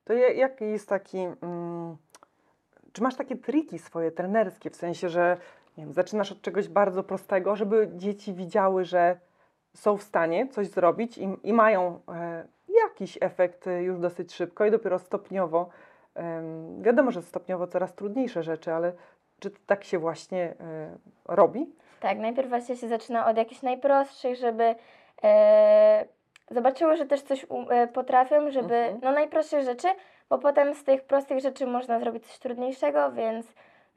To 0.05 0.13
ja- 0.13 0.33
jaki 0.33 0.65
jest 0.65 0.89
taki. 0.89 1.19
Mm, 1.43 1.97
czy 2.93 3.03
masz 3.03 3.15
takie 3.17 3.37
triki 3.37 3.79
swoje 3.79 4.11
trenerskie, 4.11 4.71
w 4.71 4.77
sensie, 4.77 5.09
że 5.09 5.37
nie 5.79 5.85
wiem, 5.85 5.93
zaczynasz 5.93 6.33
od 6.33 6.43
czegoś 6.43 6.69
bardzo 6.69 7.03
prostego, 7.03 7.57
żeby 7.57 7.89
dzieci 7.95 8.33
widziały, 8.35 8.85
że 8.85 9.17
są 9.75 9.97
w 9.97 10.03
stanie 10.03 10.49
coś 10.49 10.67
zrobić 10.67 11.19
i, 11.19 11.29
i 11.43 11.53
mają 11.53 12.01
e, 12.15 12.45
jakiś 12.85 13.19
efekt 13.21 13.67
e, 13.67 13.83
już 13.83 13.99
dosyć 13.99 14.35
szybko 14.35 14.65
i 14.67 14.71
dopiero 14.71 14.99
stopniowo. 14.99 15.69
em, 16.15 16.83
wiadomo, 16.83 17.11
że 17.11 17.23
stopniowo 17.23 17.67
coraz 17.67 17.95
trudniejsze 17.95 18.43
rzeczy, 18.43 18.73
ale 18.73 18.93
czy 19.41 19.51
tak 19.67 19.85
się 19.85 19.99
właśnie 19.99 20.55
e, 20.61 20.97
robi? 21.25 21.73
Tak, 22.01 22.19
najpierw 22.19 22.49
właśnie 22.49 22.77
się 22.77 22.89
zaczyna 22.89 23.27
od 23.27 23.37
jakichś 23.37 23.63
najprostszych, 23.63 24.37
żeby 24.37 24.75
e, 25.25 26.05
zobaczyły, 26.51 26.97
że 26.97 27.07
też 27.07 27.23
coś 27.23 27.47
e, 27.71 27.87
potrafią, 27.87 28.51
żeby, 28.51 28.75
Mhm. 28.75 29.01
no 29.03 29.13
najprostszych 29.13 29.63
rzeczy, 29.65 29.89
bo 30.31 30.39
potem 30.39 30.75
z 30.75 30.85
tych 30.85 31.05
prostych 31.05 31.41
rzeczy 31.41 31.67
można 31.67 32.01
zrobić 32.01 32.27
coś 32.27 32.39
trudniejszego, 32.39 33.13
więc 33.13 33.47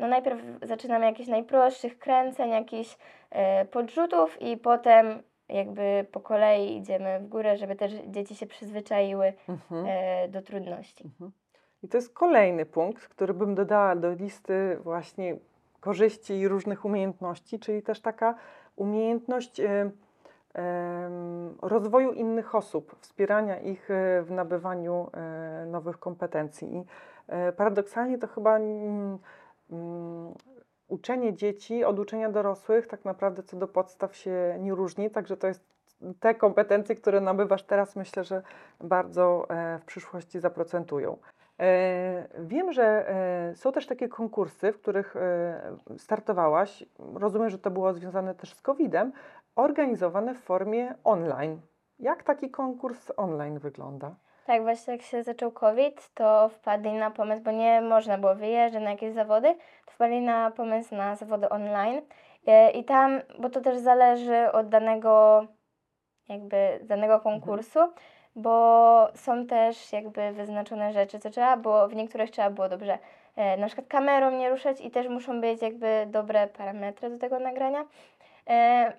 no 0.01 0.07
najpierw 0.07 0.39
zaczynamy 0.61 1.05
jakichś 1.05 1.29
najprostszych 1.29 1.99
kręceń, 1.99 2.49
jakichś 2.49 2.97
e, 3.29 3.65
podrzutów 3.65 4.41
i 4.41 4.57
potem 4.57 5.23
jakby 5.49 6.05
po 6.11 6.19
kolei 6.19 6.77
idziemy 6.77 7.19
w 7.19 7.27
górę, 7.27 7.57
żeby 7.57 7.75
też 7.75 7.91
dzieci 8.07 8.35
się 8.35 8.45
przyzwyczaiły 8.45 9.33
Mhm. 9.49 9.85
e, 9.87 10.27
do 10.27 10.41
trudności. 10.41 11.09
I 11.83 11.87
to 11.87 11.97
jest 11.97 12.13
kolejny 12.13 12.65
punkt, 12.65 13.07
który 13.07 13.33
bym 13.33 13.55
dodała 13.55 13.95
do 13.95 14.13
listy 14.13 14.77
właśnie 14.83 15.35
korzyści 15.79 16.33
i 16.33 16.47
różnych 16.47 16.85
umiejętności, 16.85 17.59
czyli 17.59 17.81
też 17.81 18.01
taka 18.01 18.35
umiejętność 18.75 19.59
em, 19.59 19.91
rozwoju 21.61 22.11
innych 22.11 22.55
osób, 22.55 22.95
wspierania 22.99 23.59
ich 23.59 23.89
w 24.21 24.27
nabywaniu 24.31 25.09
nowych 25.67 25.99
kompetencji. 25.99 26.75
I 26.77 26.83
paradoksalnie 27.57 28.17
to 28.17 28.27
chyba 28.27 28.59
mm, 29.71 30.33
uczenie 30.87 31.33
dzieci 31.33 31.83
od 31.83 31.99
uczenia 31.99 32.31
dorosłych 32.31 32.87
tak 32.87 33.05
naprawdę 33.05 33.43
co 33.43 33.57
do 33.57 33.67
podstaw 33.67 34.15
się 34.15 34.57
nie 34.59 34.75
różni, 34.75 35.09
także 35.09 35.37
to 35.37 35.47
jest 35.47 35.71
te 36.19 36.35
kompetencje, 36.35 36.95
które 36.95 37.21
nabywasz 37.21 37.63
teraz, 37.63 37.95
myślę, 37.95 38.23
że 38.23 38.41
bardzo 38.79 39.49
e, 39.49 39.79
w 39.79 39.85
przyszłości 39.85 40.39
zaprocentują. 40.39 41.17
E, 41.59 42.27
Wiem, 42.39 42.73
że 42.73 43.09
e, 43.09 43.55
są 43.55 43.71
też 43.71 43.87
takie 43.87 44.09
konkursy, 44.09 44.71
w 44.73 44.81
których 44.81 45.15
startowałaś. 45.97 46.83
Rozumiem, 47.13 47.49
że 47.49 47.59
to 47.59 47.71
było 47.71 47.93
związane 47.93 48.35
też 48.35 48.53
z 48.53 48.61
COVID-em, 48.61 49.11
organizowane 49.55 50.35
w 50.35 50.39
formie 50.39 50.95
online. 51.03 51.61
Jak 51.99 52.23
taki 52.23 52.51
konkurs 52.51 53.11
online 53.17 53.59
wygląda? 53.59 54.15
Tak, 54.51 54.63
właśnie 54.63 54.93
jak 54.93 55.01
się 55.01 55.23
zaczął 55.23 55.51
COVID, 55.51 56.09
to 56.13 56.49
wpadli 56.49 56.93
na 56.93 57.11
pomysł, 57.11 57.43
bo 57.43 57.51
nie 57.51 57.81
można 57.81 58.17
było 58.17 58.35
wyjeżdżać 58.35 58.83
na 58.83 58.91
jakieś 58.91 59.13
zawody, 59.13 59.55
to 59.85 59.91
wpadli 59.91 60.21
na 60.21 60.51
pomysł 60.51 60.95
na 60.95 61.15
zawody 61.15 61.49
online. 61.49 62.01
E, 62.47 62.71
I 62.71 62.83
tam, 62.83 63.21
bo 63.39 63.49
to 63.49 63.61
też 63.61 63.77
zależy 63.77 64.51
od 64.51 64.69
danego, 64.69 65.45
jakby 66.29 66.79
danego 66.83 67.19
konkursu, 67.19 67.79
bo 68.35 69.07
są 69.15 69.47
też 69.47 69.93
jakby 69.93 70.31
wyznaczone 70.31 70.93
rzeczy, 70.93 71.19
co 71.19 71.29
trzeba 71.29 71.57
było, 71.57 71.87
w 71.87 71.95
niektórych 71.95 72.31
trzeba 72.31 72.49
było 72.49 72.69
dobrze 72.69 72.97
e, 73.35 73.57
na 73.57 73.67
przykład 73.67 73.87
kamerą 73.87 74.31
nie 74.31 74.49
ruszać 74.49 74.81
i 74.81 74.91
też 74.91 75.07
muszą 75.07 75.41
być 75.41 75.61
jakby 75.61 76.07
dobre 76.07 76.47
parametry 76.47 77.09
do 77.09 77.17
tego 77.17 77.39
nagrania. 77.39 77.85
E, 78.49 78.93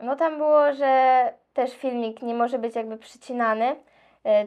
no 0.00 0.16
tam 0.16 0.36
było, 0.36 0.72
że 0.72 1.24
też 1.52 1.76
filmik 1.76 2.22
nie 2.22 2.34
może 2.34 2.58
być 2.58 2.76
jakby 2.76 2.96
przycinany, 2.96 3.76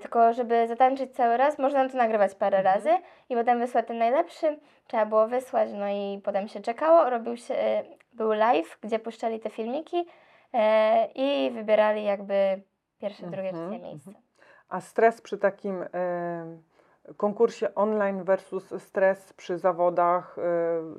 tylko 0.01 0.33
żeby 0.33 0.67
zatańczyć 0.67 1.15
cały 1.15 1.37
raz, 1.37 1.59
można 1.59 1.89
to 1.89 1.97
nagrywać 1.97 2.35
parę 2.35 2.57
Mhm. 2.57 2.75
razy 2.75 2.89
i 3.29 3.35
potem 3.35 3.59
wysłać 3.59 3.87
ten 3.87 3.97
najlepszy. 3.97 4.59
Trzeba 4.87 5.05
było 5.05 5.27
wysłać, 5.27 5.69
no 5.73 5.87
i 5.89 6.21
potem 6.23 6.47
się 6.47 6.59
czekało, 6.61 7.09
robił 7.09 7.37
się, 7.37 7.55
e, 7.55 7.83
był 8.13 8.31
live, 8.31 8.77
gdzie 8.81 8.99
puszczali 8.99 9.39
te 9.39 9.49
filmiki 9.49 10.05
e, 10.53 11.07
i 11.15 11.51
wybierali 11.51 12.03
jakby 12.03 12.61
pierwsze, 12.99 13.27
drugie, 13.27 13.49
Mhm, 13.49 13.69
trzecie 13.69 13.83
miejsce. 13.83 14.11
A 14.69 14.81
stres 14.81 15.21
przy 15.21 15.37
takim 15.37 15.81
e, 15.81 15.87
konkursie 17.17 17.75
online 17.75 18.23
versus 18.23 18.73
stres 18.83 19.33
przy 19.33 19.57
zawodach 19.57 20.35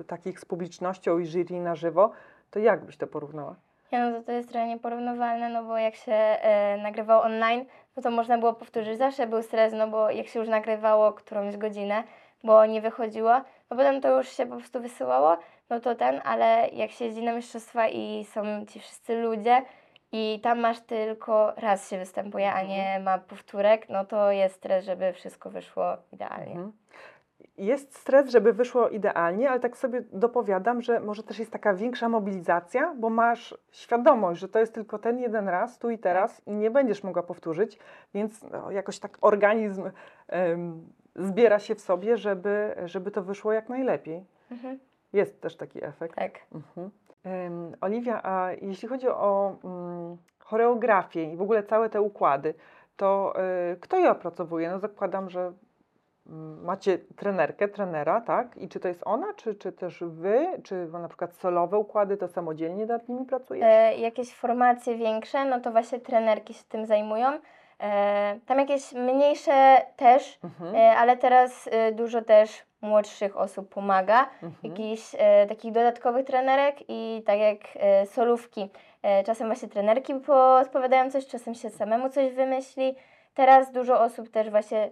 e, 0.01 0.05
takich 0.05 0.41
z 0.41 0.45
publicznością 0.45 1.19
i 1.19 1.27
jury 1.27 1.61
na 1.61 1.75
żywo, 1.75 2.11
to 2.51 2.59
jak 2.59 2.85
byś 2.85 2.97
to 2.97 3.07
porównała? 3.07 3.55
Nie, 3.93 4.01
no 4.01 4.19
to, 4.19 4.23
to 4.27 4.33
jest 4.33 4.49
trochę 4.49 4.67
nieporównywalne, 4.67 5.49
no 5.49 5.65
bo 5.65 5.79
jak 5.79 5.95
się 5.95 6.13
e, 6.13 6.77
nagrywało 6.83 7.23
online, 7.23 7.65
no 7.97 8.03
to 8.03 8.11
można 8.11 8.39
było 8.39 8.53
powtórzyć. 8.53 8.99
Zawsze 8.99 9.27
był 9.27 9.43
stres, 9.43 9.73
no 9.73 9.89
bo 9.89 10.11
jak 10.11 10.27
się 10.27 10.39
już 10.39 10.49
nagrywało 10.49 11.13
którąś 11.13 11.57
godzinę, 11.57 12.05
bo 12.45 12.67
nie 12.67 12.81
wychodziło, 12.81 13.33
no 13.71 13.77
potem 13.77 14.01
to 14.01 14.17
już 14.17 14.29
się 14.29 14.47
po 14.47 14.57
prostu 14.57 14.81
wysyłało, 14.81 15.37
no 15.71 15.81
to 15.81 15.95
ten, 15.95 16.21
ale 16.25 16.69
jak 16.73 16.91
się 16.91 17.05
jeździ 17.05 17.23
na 17.23 17.33
mistrzostwa 17.33 17.89
i 17.89 18.25
są 18.25 18.67
ci 18.67 18.81
wszyscy 18.81 19.17
ludzie 19.17 19.63
i 20.13 20.41
tam 20.43 20.61
masz 20.61 20.81
tylko 20.81 21.53
raz 21.57 21.91
się 21.91 21.99
występuje, 21.99 22.53
a 22.53 22.63
nie 22.63 23.01
ma 23.01 23.19
powtórek, 23.19 23.89
no 23.89 24.05
to 24.05 24.31
jest 24.31 24.55
stres, 24.55 24.85
żeby 24.85 25.13
wszystko 25.13 25.51
wyszło 25.51 25.97
idealnie. 26.13 26.53
Mhm. 26.53 26.73
Jest 27.59 27.97
stres, 27.97 28.31
żeby 28.31 28.53
wyszło 28.53 28.89
idealnie, 28.89 29.51
ale 29.51 29.61
tak 29.61 29.77
sobie 29.77 30.03
dopowiadam, 30.13 30.83
że 30.83 31.01
może 31.01 31.23
też 31.23 31.39
jest 31.39 31.51
taka 31.51 31.75
większa 31.75 32.09
mobilizacja, 32.09 32.95
bo 32.95 33.11
masz 33.11 33.59
świadomość, 33.71 34.41
że 34.41 34.49
to 34.49 34.59
jest 34.59 34.75
tylko 34.75 34.99
ten 34.99 35.19
jeden 35.19 35.49
raz, 35.49 35.79
tu 35.79 35.91
i 35.91 35.99
teraz 35.99 36.43
i 36.47 36.53
nie 36.53 36.71
będziesz 36.71 37.05
mogła 37.05 37.23
powtórzyć, 37.23 37.79
więc 38.15 38.43
no, 38.43 38.71
jakoś 38.71 38.99
tak 38.99 39.19
organizm 39.21 39.91
em, 40.29 40.83
zbiera 41.17 41.59
się 41.59 41.75
w 41.75 41.81
sobie, 41.81 42.17
żeby, 42.17 42.75
żeby 42.85 43.11
to 43.11 43.23
wyszło 43.23 43.53
jak 43.53 43.69
najlepiej. 43.69 44.25
Mhm. 44.51 44.79
Jest 45.13 45.41
też 45.41 45.57
taki 45.57 45.85
efekt. 45.85 46.15
Tak. 46.15 46.33
Mhm. 46.55 46.91
Em, 47.25 47.77
Oliwia, 47.81 48.21
a 48.23 48.53
jeśli 48.53 48.89
chodzi 48.89 49.09
o 49.09 49.57
mm, 49.65 50.17
choreografię 50.39 51.33
i 51.33 51.37
w 51.37 51.43
ogóle 51.43 51.63
całe 51.63 51.91
te 51.91 52.01
układy, 52.01 52.55
to 52.97 53.35
y, 53.73 53.77
kto 53.81 53.99
je 53.99 54.11
opracowuje? 54.11 54.71
No 54.71 54.79
zakładam, 54.79 55.31
że 55.31 55.53
macie 56.63 56.99
trenerkę, 56.99 57.69
trenera, 57.69 58.21
tak? 58.21 58.57
I 58.57 58.69
czy 58.69 58.81
to 58.81 58.89
jest 58.89 59.03
ona, 59.05 59.27
czy, 59.37 59.55
czy 59.55 59.73
też 59.73 59.99
wy, 60.07 60.47
czy 60.65 60.87
na 60.93 61.09
przykład 61.09 61.35
solowe 61.35 61.79
układy, 61.79 62.17
to 62.17 62.29
samodzielnie 62.29 62.87
nad 62.87 63.09
nimi 63.09 63.25
pracujesz? 63.27 63.65
e, 63.69 63.97
jakieś 63.97 64.35
formacje 64.35 64.97
większe, 64.97 65.45
no 65.45 65.61
to 65.61 65.71
właśnie 65.73 66.01
trenerki 66.01 66.55
się 66.55 66.65
tym 66.69 66.87
zajmują. 66.87 67.29
E, 67.81 68.39
tam 68.47 68.59
jakieś 68.59 68.93
mniejsze 68.93 69.83
też, 69.97 70.39
Mhm. 70.45 70.75
e, 70.75 70.97
ale 70.97 71.17
teraz 71.17 71.69
e, 71.73 71.93
dużo 71.93 72.23
też 72.23 72.63
młodszych 72.81 73.37
osób 73.37 73.69
pomaga. 73.75 74.27
Mhm. 74.43 74.53
Jakichś 74.63 75.15
e, 75.19 75.47
takich 75.47 75.73
dodatkowych 75.73 76.27
trenerek 76.27 76.77
i 76.89 77.23
tak 77.27 77.39
jak 77.39 77.59
e, 77.77 78.07
solówki. 78.07 78.71
Czasem 79.27 79.47
właśnie 79.47 79.69
trenerki 79.69 80.15
podpowiadają 80.15 81.11
coś, 81.11 81.27
czasem 81.27 81.55
się 81.55 81.71
samemu 81.71 82.09
coś 82.11 82.33
wymyśli. 82.33 82.97
Teraz 83.35 83.73
dużo 83.73 84.01
osób 84.01 84.31
też 84.31 84.51
właśnie 84.51 84.91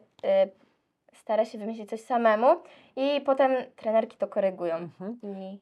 stara 1.12 1.44
się 1.44 1.58
wymyślić 1.58 1.90
coś 1.90 2.00
samemu 2.00 2.46
i 2.96 3.20
potem 3.20 3.52
trenerki 3.76 4.16
to 4.16 4.28
korygują. 4.28 4.76
Mhm. 4.76 5.18
I 5.22 5.60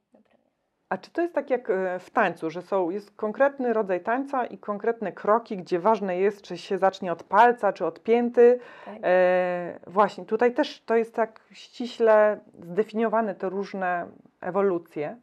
A 0.89 0.99
czy 0.99 1.11
to 1.11 1.23
jest 1.23 1.35
tak 1.35 1.51
jak 1.51 1.71
e, 1.71 1.99
w 1.99 2.11
tańcu, 2.11 2.51
że 2.51 2.63
są, 2.63 2.91
jest 2.91 3.17
konkretny 3.17 3.73
rodzaj 3.73 4.01
tańca 4.01 4.47
i 4.47 4.59
konkretne 4.59 5.13
kroki, 5.13 5.57
gdzie 5.57 5.79
ważne 5.79 6.19
jest, 6.19 6.43
czy 6.43 6.59
się 6.59 6.79
zacznie 6.79 7.13
od 7.13 7.23
palca, 7.23 7.73
czy 7.73 7.87
od 7.87 8.03
pięty? 8.03 8.61
Tak. 8.85 8.99
E, 9.03 9.81
właśnie, 9.87 10.25
tutaj 10.25 10.55
też 10.55 10.83
to 10.83 10.97
jest 10.97 11.15
tak 11.15 11.41
ściśle 11.53 12.41
zdefiniowane 12.63 13.35
te 13.35 13.49
różne 13.49 14.07
ewolucje. 14.41 15.17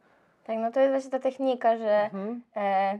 Tak, 0.44 0.56
no 0.58 0.72
to 0.72 0.80
jest 0.80 0.92
właśnie 0.92 1.10
ta 1.10 1.18
technika, 1.18 1.76
że 1.76 2.02
Mhm. 2.04 2.42
e, 2.56 2.98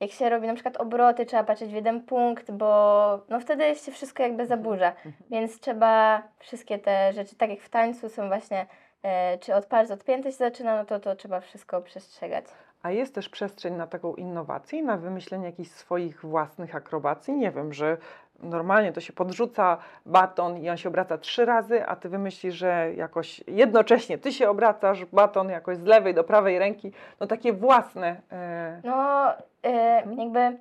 jak 0.00 0.10
się 0.10 0.30
robi 0.30 0.46
na 0.46 0.54
przykład 0.54 0.76
obroty, 0.76 1.26
trzeba 1.26 1.44
patrzeć 1.44 1.70
w 1.70 1.74
jeden 1.74 2.02
punkt, 2.02 2.50
bo 2.50 3.20
no 3.28 3.40
wtedy 3.40 3.74
się 3.74 3.92
wszystko 3.92 4.22
jakby 4.22 4.46
zaburza. 4.46 4.92
Więc 5.30 5.60
trzeba 5.60 6.22
wszystkie 6.38 6.78
te 6.78 7.12
rzeczy, 7.12 7.36
tak 7.36 7.50
jak 7.50 7.60
w 7.60 7.68
tańcu 7.68 8.08
są 8.08 8.28
właśnie, 8.28 8.66
e, 9.02 9.38
czy 9.38 9.54
od 9.54 9.66
palca, 9.66 9.94
od 9.94 10.04
pięty 10.04 10.32
się 10.32 10.38
zaczyna, 10.38 10.76
no 10.76 10.84
to 10.84 11.00
to 11.00 11.16
trzeba 11.16 11.40
wszystko 11.40 11.82
przestrzegać. 11.82 12.44
A 12.82 12.90
jest 12.90 13.14
też 13.14 13.28
przestrzeń 13.28 13.74
na 13.74 13.86
taką 13.86 14.14
innowację, 14.14 14.82
na 14.82 14.96
wymyślenie 14.96 15.46
jakichś 15.46 15.70
swoich 15.70 16.20
własnych 16.20 16.74
akrobacji. 16.74 17.34
Nie 17.34 17.50
wiem, 17.50 17.72
że 17.72 17.96
normalnie 18.42 18.92
to 18.92 19.00
się 19.00 19.12
podrzuca 19.12 19.76
baton 20.06 20.58
i 20.58 20.70
on 20.70 20.76
się 20.76 20.88
obraca 20.88 21.18
trzy 21.18 21.44
razy, 21.44 21.86
a 21.86 21.96
ty 21.96 22.08
wymyślisz, 22.08 22.54
że 22.54 22.92
jakoś 22.94 23.40
jednocześnie 23.46 24.18
ty 24.18 24.32
się 24.32 24.50
obracasz 24.50 25.04
baton 25.04 25.48
jakoś 25.50 25.76
z 25.76 25.84
lewej 25.84 26.14
do 26.14 26.24
prawej 26.24 26.58
ręki. 26.58 26.92
No 27.20 27.26
takie 27.26 27.52
własne. 27.52 28.16
E, 28.32 28.80
No, 28.84 29.28
e, 29.64 30.02
jakby 30.18 30.56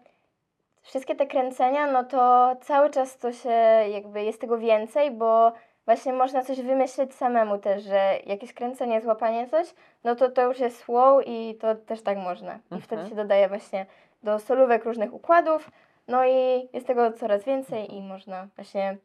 wszystkie 0.81 1.15
te 1.15 1.27
kręcenia, 1.27 1.91
no 1.91 2.03
to 2.03 2.55
cały 2.61 2.89
czas 2.89 3.17
to 3.17 3.31
się 3.31 3.49
jakby 3.89 4.23
jest 4.23 4.41
tego 4.41 4.57
więcej, 4.57 5.11
bo 5.11 5.51
właśnie 5.85 6.13
można 6.13 6.43
coś 6.43 6.61
wymyślić 6.61 7.15
samemu 7.15 7.57
też, 7.57 7.83
że 7.83 8.13
jakieś 8.25 8.53
kręcenie, 8.53 9.01
złapanie 9.01 9.47
coś, 9.49 9.73
no 10.03 10.15
to 10.15 10.29
to 10.29 10.41
już 10.41 10.59
jest 10.59 10.87
wow 10.87 11.21
i 11.21 11.55
to 11.61 11.75
też 11.75 12.01
tak 12.01 12.17
można. 12.17 12.55
I 12.55 12.81
wtedy 12.81 13.01
Mhm. 13.01 13.09
się 13.09 13.15
dodaje 13.15 13.47
właśnie 13.49 13.85
do 14.23 14.39
solówek 14.39 14.85
różnych 14.85 15.13
układów, 15.13 15.71
no 16.07 16.25
i 16.25 16.69
jest 16.73 16.87
tego 16.87 17.11
coraz 17.11 17.43
więcej 17.43 17.95
i 17.95 18.01
można 18.01 18.47
właśnie 18.55 18.97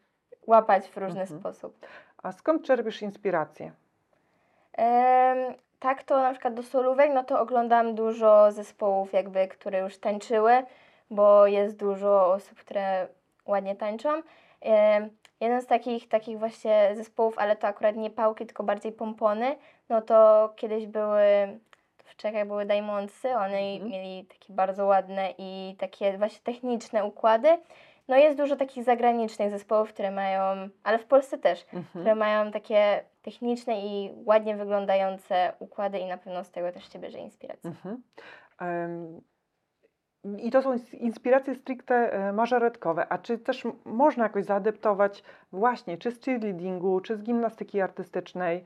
łapać 0.46 0.88
w 0.88 0.96
różny 0.96 1.20
Mhm. 1.20 1.40
sposób. 1.40 1.86
a 2.22 2.32
skąd 2.32 2.64
czerpiesz 2.64 3.02
inspirację? 3.02 3.72
Em, 4.72 5.54
tak 5.80 6.02
to 6.02 6.20
na 6.20 6.32
przykład 6.32 6.54
do 6.54 6.62
solówek, 6.62 7.10
no 7.14 7.24
to 7.24 7.40
oglądam 7.40 7.94
dużo 7.94 8.52
zespołów 8.52 9.12
jakby, 9.12 9.48
które 9.48 9.78
już 9.78 9.98
tańczyły, 9.98 10.62
bo 11.10 11.46
jest 11.46 11.76
dużo 11.76 12.32
osób, 12.32 12.58
które 12.58 13.08
ładnie 13.46 13.76
tańczą. 13.76 14.22
Em, 14.60 15.10
jeden 15.40 15.62
z 15.62 15.66
takich, 15.66 16.08
takich 16.08 16.38
właśnie 16.38 16.90
zespołów, 16.96 17.38
ale 17.38 17.56
to 17.56 17.66
akurat 17.66 17.96
nie 17.96 18.10
pałki, 18.10 18.46
tylko 18.46 18.62
bardziej 18.62 18.92
pompony, 18.92 19.56
no 19.88 20.02
to 20.02 20.52
kiedyś 20.56 20.86
były, 20.86 21.58
w 22.10 22.16
Czechach 22.16 22.46
były 22.46 22.64
Diamondsy, 22.66 23.28
one 23.28 23.58
Mhm. 23.58 23.90
mieli 23.90 24.24
takie 24.24 24.52
bardzo 24.52 24.86
ładne 24.86 25.34
i 25.38 25.76
takie 25.78 26.18
właśnie 26.18 26.40
techniczne 26.44 27.04
układy. 27.04 27.48
No 28.08 28.16
jest 28.16 28.36
dużo 28.38 28.56
takich 28.56 28.84
zagranicznych 28.84 29.50
zespołów, 29.50 29.88
które 29.88 30.10
mają, 30.10 30.68
ale 30.84 30.98
w 30.98 31.04
Polsce 31.06 31.38
też, 31.38 31.64
Mhm. 31.64 31.84
które 31.90 32.14
mają 32.14 32.50
takie 32.50 33.04
techniczne 33.22 33.80
i 33.80 34.10
ładnie 34.26 34.56
wyglądające 34.56 35.52
układy 35.58 35.98
i 35.98 36.06
na 36.06 36.18
pewno 36.18 36.44
z 36.44 36.50
tego 36.50 36.72
też 36.72 36.92
się 36.92 36.98
bierze 36.98 37.18
inspiracja. 37.18 37.70
Mhm. 37.70 38.02
Em, 38.60 39.20
I 40.38 40.50
to 40.50 40.62
są 40.62 40.74
ins- 40.76 40.94
inspiracje 40.98 41.54
stricte 41.54 41.94
e, 42.12 42.32
mażoretkowe. 42.32 43.06
A 43.12 43.18
czy 43.18 43.38
też 43.38 43.64
można 43.84 44.24
jakoś 44.24 44.44
zaadaptować 44.44 45.22
właśnie, 45.52 45.98
czy 45.98 46.10
z 46.10 46.20
cheerleadingu, 46.24 47.00
czy 47.00 47.16
z 47.16 47.22
gimnastyki 47.22 47.80
artystycznej, 47.80 48.64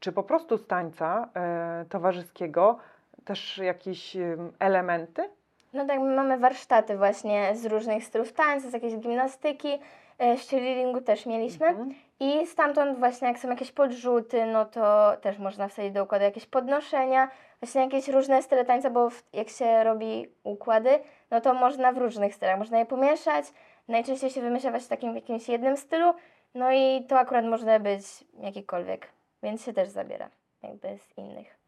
czy 0.00 0.12
po 0.12 0.22
prostu 0.22 0.58
z 0.58 0.66
tańca 0.66 1.28
e, 1.34 1.84
towarzyskiego 1.88 2.78
też 3.24 3.58
jakieś 3.58 4.16
em, 4.16 4.52
elementy? 4.58 5.30
No 5.72 5.86
tak, 5.86 6.00
my 6.00 6.16
mamy 6.16 6.38
warsztaty 6.38 6.96
właśnie 6.96 7.56
z 7.56 7.66
różnych 7.66 8.04
stylów 8.04 8.32
tańca, 8.32 8.70
z 8.70 8.72
jakiejś 8.72 8.96
gimnastyki, 8.96 9.78
e, 10.18 10.36
cheerleadingu 10.36 11.00
też 11.00 11.26
mieliśmy. 11.26 11.66
Mhm. 11.66 11.94
I 12.20 12.46
stamtąd 12.46 12.98
właśnie 12.98 13.28
jak 13.28 13.38
są 13.38 13.48
jakieś 13.48 13.72
podrzuty, 13.72 14.46
no 14.46 14.64
to 14.64 15.12
też 15.20 15.38
można 15.38 15.68
wsadzić 15.68 15.92
do 15.92 16.04
układu 16.04 16.24
jakieś 16.24 16.46
podnoszenia, 16.46 17.30
właśnie 17.60 17.80
jakieś 17.80 18.08
różne 18.08 18.42
style 18.42 18.64
tańca, 18.64 18.90
bo 18.90 19.10
w, 19.10 19.22
jak 19.32 19.48
się 19.48 19.84
robi 19.84 20.26
układy, 20.44 20.90
no 21.30 21.40
to 21.40 21.54
można 21.54 21.92
w 21.92 21.98
różnych 21.98 22.34
stylach, 22.34 22.58
można 22.58 22.78
je 22.78 22.86
pomieszać. 22.86 23.44
Najczęściej 23.88 24.30
się 24.30 24.40
wymyśla 24.40 24.70
właśnie 24.70 24.86
w 24.86 24.88
takim 24.88 25.12
w 25.12 25.14
jakimś 25.14 25.48
jednym 25.48 25.76
stylu, 25.76 26.14
no 26.54 26.72
i 26.72 27.04
to 27.08 27.18
akurat 27.18 27.44
może 27.44 27.80
być 27.80 28.02
jakikolwiek, 28.40 29.08
więc 29.42 29.62
się 29.62 29.72
też 29.72 29.88
zabiera 29.88 30.30
jakby 30.62 30.98
z 30.98 31.18
innych. 31.18 31.58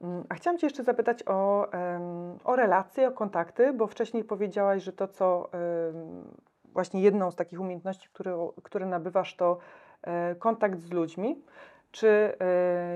Mm, 0.00 0.24
A 0.28 0.34
chciałam 0.34 0.58
Cię 0.58 0.66
jeszcze 0.66 0.84
zapytać 0.84 1.22
o, 1.26 1.68
o 2.44 2.56
relacje, 2.56 3.08
o 3.08 3.12
kontakty, 3.12 3.72
bo 3.72 3.86
wcześniej 3.86 4.24
powiedziałaś, 4.24 4.82
że 4.82 4.92
to, 4.92 5.08
co 5.08 5.50
właśnie 6.72 7.00
jedną 7.00 7.30
z 7.30 7.36
takich 7.36 7.60
umiejętności, 7.60 8.08
które, 8.12 8.48
które 8.62 8.86
nabywasz, 8.86 9.36
to 9.36 9.58
e, 10.02 10.34
kontakt 10.34 10.78
z 10.78 10.90
ludźmi. 10.92 11.42
Czy 11.90 12.08
e, 12.08 12.36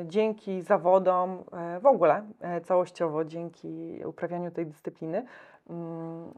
dzięki 0.07 0.63
zawodom, 0.63 1.45
e, 1.53 1.81
w 1.81 1.87
ogóle 1.87 2.23
całościowo, 2.65 3.25
dzięki 3.25 4.03
uprawianiu 4.07 4.51
tej 4.51 4.67
dyscypliny, 4.67 5.27
mm, 5.71 6.35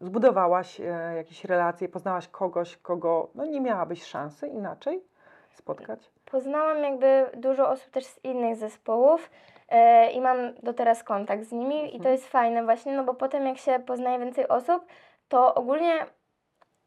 zbudowałaś 0.00 0.80
jakieś 1.16 1.44
relacje, 1.44 1.88
poznałaś 1.88 2.28
kogoś, 2.28 2.76
kogo 2.76 3.28
no, 3.34 3.44
nie 3.44 3.60
miałabyś 3.60 4.04
szansy 4.04 4.48
inaczej 4.48 5.04
spotkać? 5.56 6.00
Poznałam 6.24 6.82
jakby 6.82 7.26
dużo 7.34 7.68
osób 7.68 7.90
też 7.90 8.04
z 8.04 8.24
innych 8.24 8.56
zespołów 8.56 9.30
e, 9.68 10.10
i 10.10 10.20
mam 10.20 10.54
do 10.62 10.74
teraz 10.74 11.04
kontakt 11.04 11.44
z 11.44 11.52
nimi 11.52 11.86
i 11.86 11.90
to 11.90 11.96
Mhm. 11.96 12.12
jest 12.14 12.28
fajne 12.28 12.64
właśnie, 12.64 12.92
no 12.92 13.04
bo 13.04 13.14
potem 13.14 13.46
jak 13.46 13.58
się 13.58 13.78
poznaje 13.86 14.18
więcej 14.18 14.48
osób, 14.48 14.86
to 15.28 15.54
ogólnie 15.54 16.06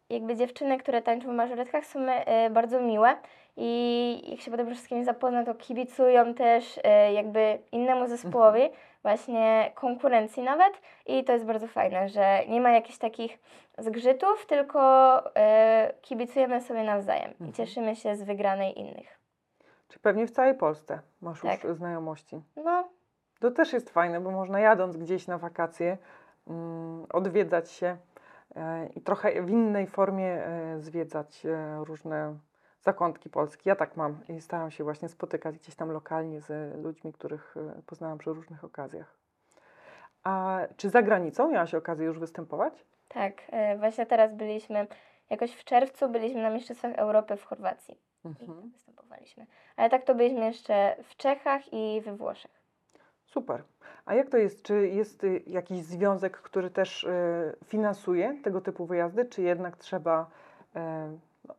jakby 0.10 0.36
dziewczyny, 0.36 0.78
które 0.78 1.02
tańczą 1.02 1.28
w 1.28 1.34
mażoretkach 1.36 1.86
są 1.86 2.00
e, 2.00 2.50
bardzo 2.50 2.82
miłe 2.82 3.16
i 3.58 4.22
jak 4.32 4.40
się 4.40 4.52
potem 4.52 4.68
wszystkimi 4.68 5.04
zapozna, 5.04 5.46
to 5.46 5.56
kibicują 5.56 6.34
też 6.34 6.80
e, 6.84 7.14
jakby 7.14 7.60
innemu 7.72 8.08
zespołowi, 8.08 8.70
właśnie 9.02 9.72
konkurencji 9.76 10.44
nawet 10.44 10.82
i 11.06 11.24
to 11.24 11.34
jest 11.34 11.46
bardzo 11.46 11.68
fajne, 11.68 12.10
że 12.10 12.40
nie 12.48 12.62
ma 12.62 12.72
jakichś 12.72 12.98
takich 12.98 13.40
zgrzytów, 13.78 14.46
tylko 14.46 14.80
e, 15.36 15.94
kibicujemy 16.02 16.62
sobie 16.62 16.84
nawzajem 16.84 17.32
Mhm. 17.32 17.50
i 17.50 17.54
cieszymy 17.54 17.96
się 17.96 18.16
z 18.16 18.24
wygranej 18.24 18.80
innych. 18.80 19.20
Czy 19.88 20.00
pewnie 20.00 20.28
w 20.28 20.32
całej 20.32 20.56
Polsce 20.56 21.00
masz 21.22 21.42
Tak. 21.42 21.64
już 21.64 21.78
znajomości? 21.78 22.42
No, 22.56 22.90
To 23.40 23.52
też 23.52 23.74
jest 23.74 23.90
fajne, 23.90 24.22
bo 24.22 24.32
można 24.32 24.60
jadąc 24.60 24.98
gdzieś 24.98 25.28
na 25.28 25.38
wakacje 25.38 25.98
mm, 26.48 27.06
odwiedzać 27.14 27.72
się 27.72 27.98
e, 28.56 28.88
i 28.96 29.02
trochę 29.02 29.42
w 29.42 29.50
innej 29.50 29.88
formie 29.88 30.26
e, 30.46 30.80
zwiedzać 30.80 31.44
różne 31.84 32.36
zakątki 32.82 33.30
Polski. 33.30 33.70
Ja 33.70 33.76
tak 33.76 33.98
mam 33.98 34.20
i 34.30 34.42
staram 34.42 34.72
się 34.72 34.84
właśnie 34.84 35.10
spotykać 35.10 35.58
gdzieś 35.58 35.76
tam 35.76 35.92
lokalnie 35.92 36.42
z 36.42 36.76
ludźmi, 36.84 37.14
których 37.14 37.56
e, 37.58 37.82
poznałam 37.86 38.18
przy 38.18 38.34
różnych 38.34 38.64
okazjach. 38.64 39.16
A 40.24 40.60
czy 40.78 40.90
za 40.90 41.02
granicą 41.02 41.52
miałaś 41.52 41.76
okazję 41.76 42.06
już 42.06 42.20
występować? 42.20 42.86
tak. 43.08 43.34
e, 43.52 43.78
Właśnie 43.78 44.06
teraz 44.06 44.34
byliśmy, 44.34 44.88
jakoś 45.30 45.52
w 45.56 45.64
czerwcu 45.64 46.10
byliśmy 46.10 46.42
na 46.42 46.50
Mistrzostwach 46.50 46.96
Europy 46.96 47.38
w 47.38 47.44
Chorwacji 47.46 47.98
Mhm. 48.26 48.70
występowaliśmy. 48.72 49.46
Ale 49.76 49.90
tak 49.90 50.04
to 50.04 50.16
byliśmy 50.16 50.46
jeszcze 50.46 50.96
w 51.04 51.16
Czechach 51.16 51.74
i 51.74 52.02
we 52.02 52.16
Włoszech. 52.16 52.52
Super. 53.26 53.64
A 54.06 54.14
jak 54.14 54.30
to 54.30 54.38
jest? 54.38 54.64
Czy 54.64 54.88
jest 54.88 55.24
y, 55.24 55.44
jakiś 55.48 55.84
związek, 55.84 56.38
który 56.38 56.70
też 56.70 57.08
finansuje 57.66 58.38
tego 58.44 58.62
typu 58.62 58.86
wyjazdy, 58.86 59.26
czy 59.26 59.42
jednak 59.42 59.78
trzeba 59.78 60.30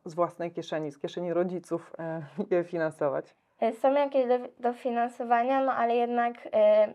z 0.05 0.15
własnej 0.15 0.53
kieszeni, 0.53 0.93
z 0.93 0.99
kieszeni 0.99 1.33
rodziców 1.33 1.93
y, 2.41 2.55
je 2.55 2.65
finansować? 2.65 3.35
E, 3.61 3.73
Są 3.73 3.93
jakieś 3.93 4.27
do, 4.27 4.39
dofinansowania, 4.59 5.65
no 5.65 5.73
ale 5.73 5.97
jednak 5.97 6.49
e, 6.53 6.95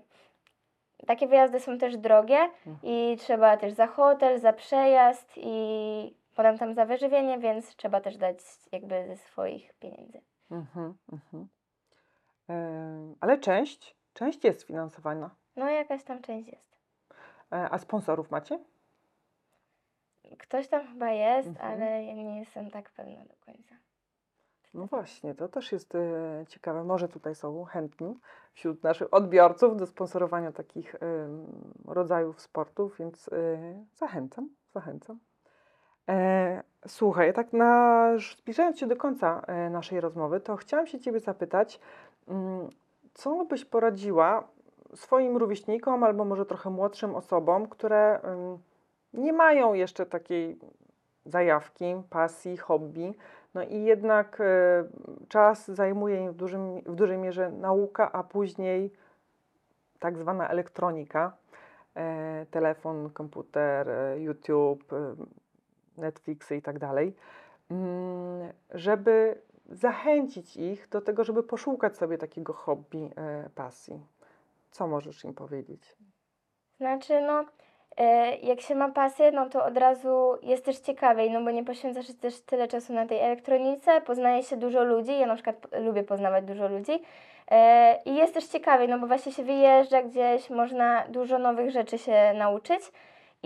takie 1.08 1.28
wyjazdy 1.28 1.60
są 1.60 1.78
też 1.78 1.98
drogie 1.98 2.50
i 2.84 3.18
trzeba 3.20 3.58
też 3.58 3.74
za 3.74 3.88
hotel, 3.88 4.40
za 4.40 4.54
przejazd 4.54 5.34
i 5.38 6.16
potem 6.36 6.58
tam 6.58 6.74
za 6.74 6.86
wyżywienie, 6.86 7.40
więc 7.40 7.76
trzeba 7.76 8.02
też 8.02 8.18
dać 8.18 8.38
jakby 8.72 9.08
ze 9.08 9.18
swoich 9.18 9.74
pieniędzy. 9.74 10.22
Mhm, 10.52 10.98
mhm. 11.12 11.48
Ale 13.22 13.38
część, 13.38 13.96
część 14.14 14.44
jest 14.44 14.64
finansowana. 14.64 15.30
No 15.56 15.70
jakaś 15.70 16.04
tam 16.04 16.22
część 16.22 16.48
jest. 16.48 16.78
E, 17.52 17.70
A 17.72 17.78
sponsorów 17.78 18.32
macie? 18.32 18.60
Ktoś 20.40 20.68
tam 20.68 20.88
chyba 20.88 21.10
jest, 21.12 21.48
Mhm. 21.48 21.72
ale 21.72 22.04
ja 22.04 22.14
nie 22.14 22.40
jestem 22.40 22.72
tak 22.72 22.90
pewna 22.92 23.26
do 23.26 23.36
końca. 23.46 23.76
No 24.74 24.86
właśnie, 24.86 25.36
to 25.36 25.48
też 25.48 25.72
jest 25.72 25.96
e, 25.96 26.46
ciekawe. 26.48 26.84
Może 26.84 27.08
tutaj 27.10 27.36
są 27.36 27.64
chętni 27.64 28.20
wśród 28.54 28.84
naszych 28.84 29.14
odbiorców 29.14 29.78
do 29.78 29.88
sponsorowania 29.88 30.52
takich 30.52 30.96
em, 30.96 31.46
rodzajów 31.86 32.42
sportów, 32.42 32.98
więc 32.98 33.28
e, 33.28 33.58
zachęcam, 33.96 34.50
zachęcam. 34.74 35.20
E, 36.10 36.64
słuchaj, 36.88 37.34
tak 37.34 37.54
na, 37.54 38.10
zbliżając 38.42 38.80
się 38.80 38.88
do 38.88 38.96
końca 38.96 39.42
e, 39.48 39.70
naszej 39.70 40.02
rozmowy, 40.02 40.40
to 40.40 40.56
chciałam 40.56 40.88
się 40.88 41.00
Ciebie 41.00 41.20
zapytać, 41.20 41.80
mm, 42.28 42.70
co 43.14 43.46
byś 43.46 43.66
poradziła 43.66 44.48
swoim 44.96 45.38
rówieśnikom 45.38 46.04
albo 46.04 46.26
może 46.26 46.46
trochę 46.46 46.70
młodszym 46.70 47.16
osobom, 47.16 47.68
które 47.68 48.20
ym, 48.24 48.58
nie 49.18 49.34
mają 49.34 49.74
jeszcze 49.74 50.06
takiej 50.06 50.60
zajawki, 51.26 51.86
pasji, 52.10 52.58
hobby. 52.58 53.14
No 53.54 53.64
i 53.64 53.84
jednak 53.84 54.40
y, 54.42 54.44
czas 55.28 55.68
zajmuje 55.68 56.22
im 56.22 56.32
w, 56.32 56.36
dużym, 56.36 56.82
w 56.82 56.96
dużej 56.96 57.18
mierze 57.18 57.52
nauka, 57.52 58.12
a 58.12 58.24
później 58.24 58.92
tak 60.00 60.18
zwana 60.18 60.50
elektronika, 60.50 61.38
e, 61.96 62.46
telefon, 62.52 63.10
komputer, 63.10 63.90
e, 63.90 64.20
YouTube, 64.20 64.94
e, 64.94 65.16
Netflixy 65.98 66.56
i 66.56 66.62
tak 66.62 66.80
dalej, 66.80 67.16
mm, 67.72 68.54
żeby 68.72 69.42
zachęcić 69.70 70.58
ich 70.58 70.90
do 70.90 71.02
tego, 71.02 71.24
żeby 71.24 71.44
poszukać 71.44 71.98
sobie 71.98 72.18
takiego 72.18 72.54
hobby, 72.54 73.10
e, 73.16 73.50
pasji. 73.56 74.06
Co 74.72 74.88
możesz 74.88 75.24
im 75.24 75.34
powiedzieć? 75.34 75.96
Znaczy, 76.78 77.22
no, 77.22 77.42
e, 77.42 77.46
jak 78.44 78.62
się 78.62 78.76
ma 78.76 78.90
pasję, 78.90 79.32
no 79.32 79.50
to 79.50 79.66
od 79.66 79.78
razu 79.78 80.38
jest 80.44 80.66
też 80.66 80.78
ciekawiej, 80.78 81.32
no 81.32 81.42
bo 81.42 81.52
nie 81.52 81.64
poświęca 81.64 82.04
się 82.04 82.14
też 82.14 82.42
tyle 82.42 82.68
czasu 82.68 82.94
na 82.94 83.06
tej 83.06 83.20
elektronice, 83.20 84.02
poznaje 84.02 84.44
się 84.44 84.58
dużo 84.58 84.84
ludzi, 84.84 85.20
ja 85.20 85.26
na 85.26 85.36
przykład 85.36 85.56
lubię 85.80 86.04
poznawać 86.04 86.46
dużo 86.46 86.68
ludzi 86.68 86.92
e, 87.52 88.00
i 88.06 88.16
jest 88.16 88.34
też 88.34 88.46
ciekawiej, 88.46 88.88
no 88.88 89.00
bo 89.00 89.08
właśnie 89.08 89.32
się 89.32 89.44
wyjeżdża 89.44 90.02
gdzieś, 90.04 90.50
można 90.50 91.04
dużo 91.10 91.40
nowych 91.40 91.72
rzeczy 91.72 91.98
się 91.98 92.34
nauczyć. 92.34 92.82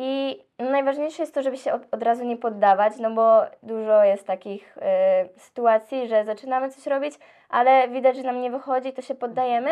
I 0.02 0.40
najważniejsze 0.60 1.24
jest 1.24 1.34
to, 1.34 1.42
żeby 1.42 1.58
się 1.58 1.74
od, 1.74 1.82
od 1.92 2.04
razu 2.04 2.26
nie 2.26 2.38
poddawać, 2.38 2.94
no 3.00 3.12
bo 3.12 3.42
dużo 3.64 4.04
jest 4.04 4.28
takich 4.28 4.78
e, 4.82 5.26
sytuacji, 5.38 6.08
że 6.08 6.26
zaczynamy 6.26 6.70
coś 6.70 6.88
robić, 6.88 7.14
ale 7.50 7.88
widać, 7.88 8.18
że 8.18 8.24
nam 8.24 8.42
nie 8.42 8.52
wychodzi, 8.52 8.94
to 8.94 9.02
się 9.02 9.16
poddajemy, 9.16 9.70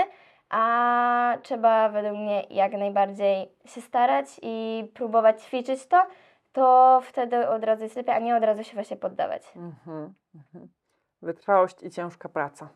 a 0.50 1.38
trzeba 1.42 1.90
według 1.90 2.18
mnie 2.18 2.44
jak 2.50 2.72
najbardziej 2.72 3.52
się 3.66 3.82
starać 3.82 4.40
i 4.42 4.86
próbować 4.94 5.44
ćwiczyć 5.44 5.86
to, 5.86 6.08
to 6.54 7.02
wtedy 7.04 7.50
od 7.50 7.64
razu 7.64 7.84
jest 7.84 7.96
lepiej, 7.96 8.16
a 8.16 8.20
nie 8.20 8.36
od 8.36 8.44
razu 8.44 8.64
się 8.64 8.74
właśnie 8.74 8.98
poddawać. 8.98 9.44
Mhm, 9.56 10.14
mhm. 10.36 10.68
Wytrwałość 11.22 11.84
i 11.84 11.90
ciężka 11.90 12.30
praca. 12.30 12.70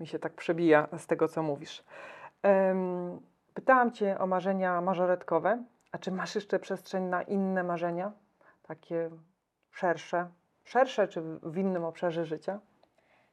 Mi 0.00 0.06
się 0.06 0.18
tak 0.18 0.32
przebija 0.32 0.88
z 0.98 1.06
tego, 1.06 1.28
co 1.28 1.42
mówisz. 1.42 1.84
Em, 2.42 3.20
pytałam 3.54 3.92
Cię 3.92 4.18
o 4.18 4.26
marzenia 4.26 4.80
mażoretkowe. 4.80 5.64
A 5.92 5.98
czy 5.98 6.10
masz 6.10 6.34
jeszcze 6.34 6.58
przestrzeń 6.58 7.04
na 7.04 7.22
inne 7.22 7.62
marzenia? 7.62 8.12
Takie 8.62 9.10
szersze? 9.70 10.28
Szersze 10.64 11.08
czy 11.08 11.22
w 11.42 11.56
innym 11.56 11.84
obszarze 11.84 12.24
życia? 12.24 12.60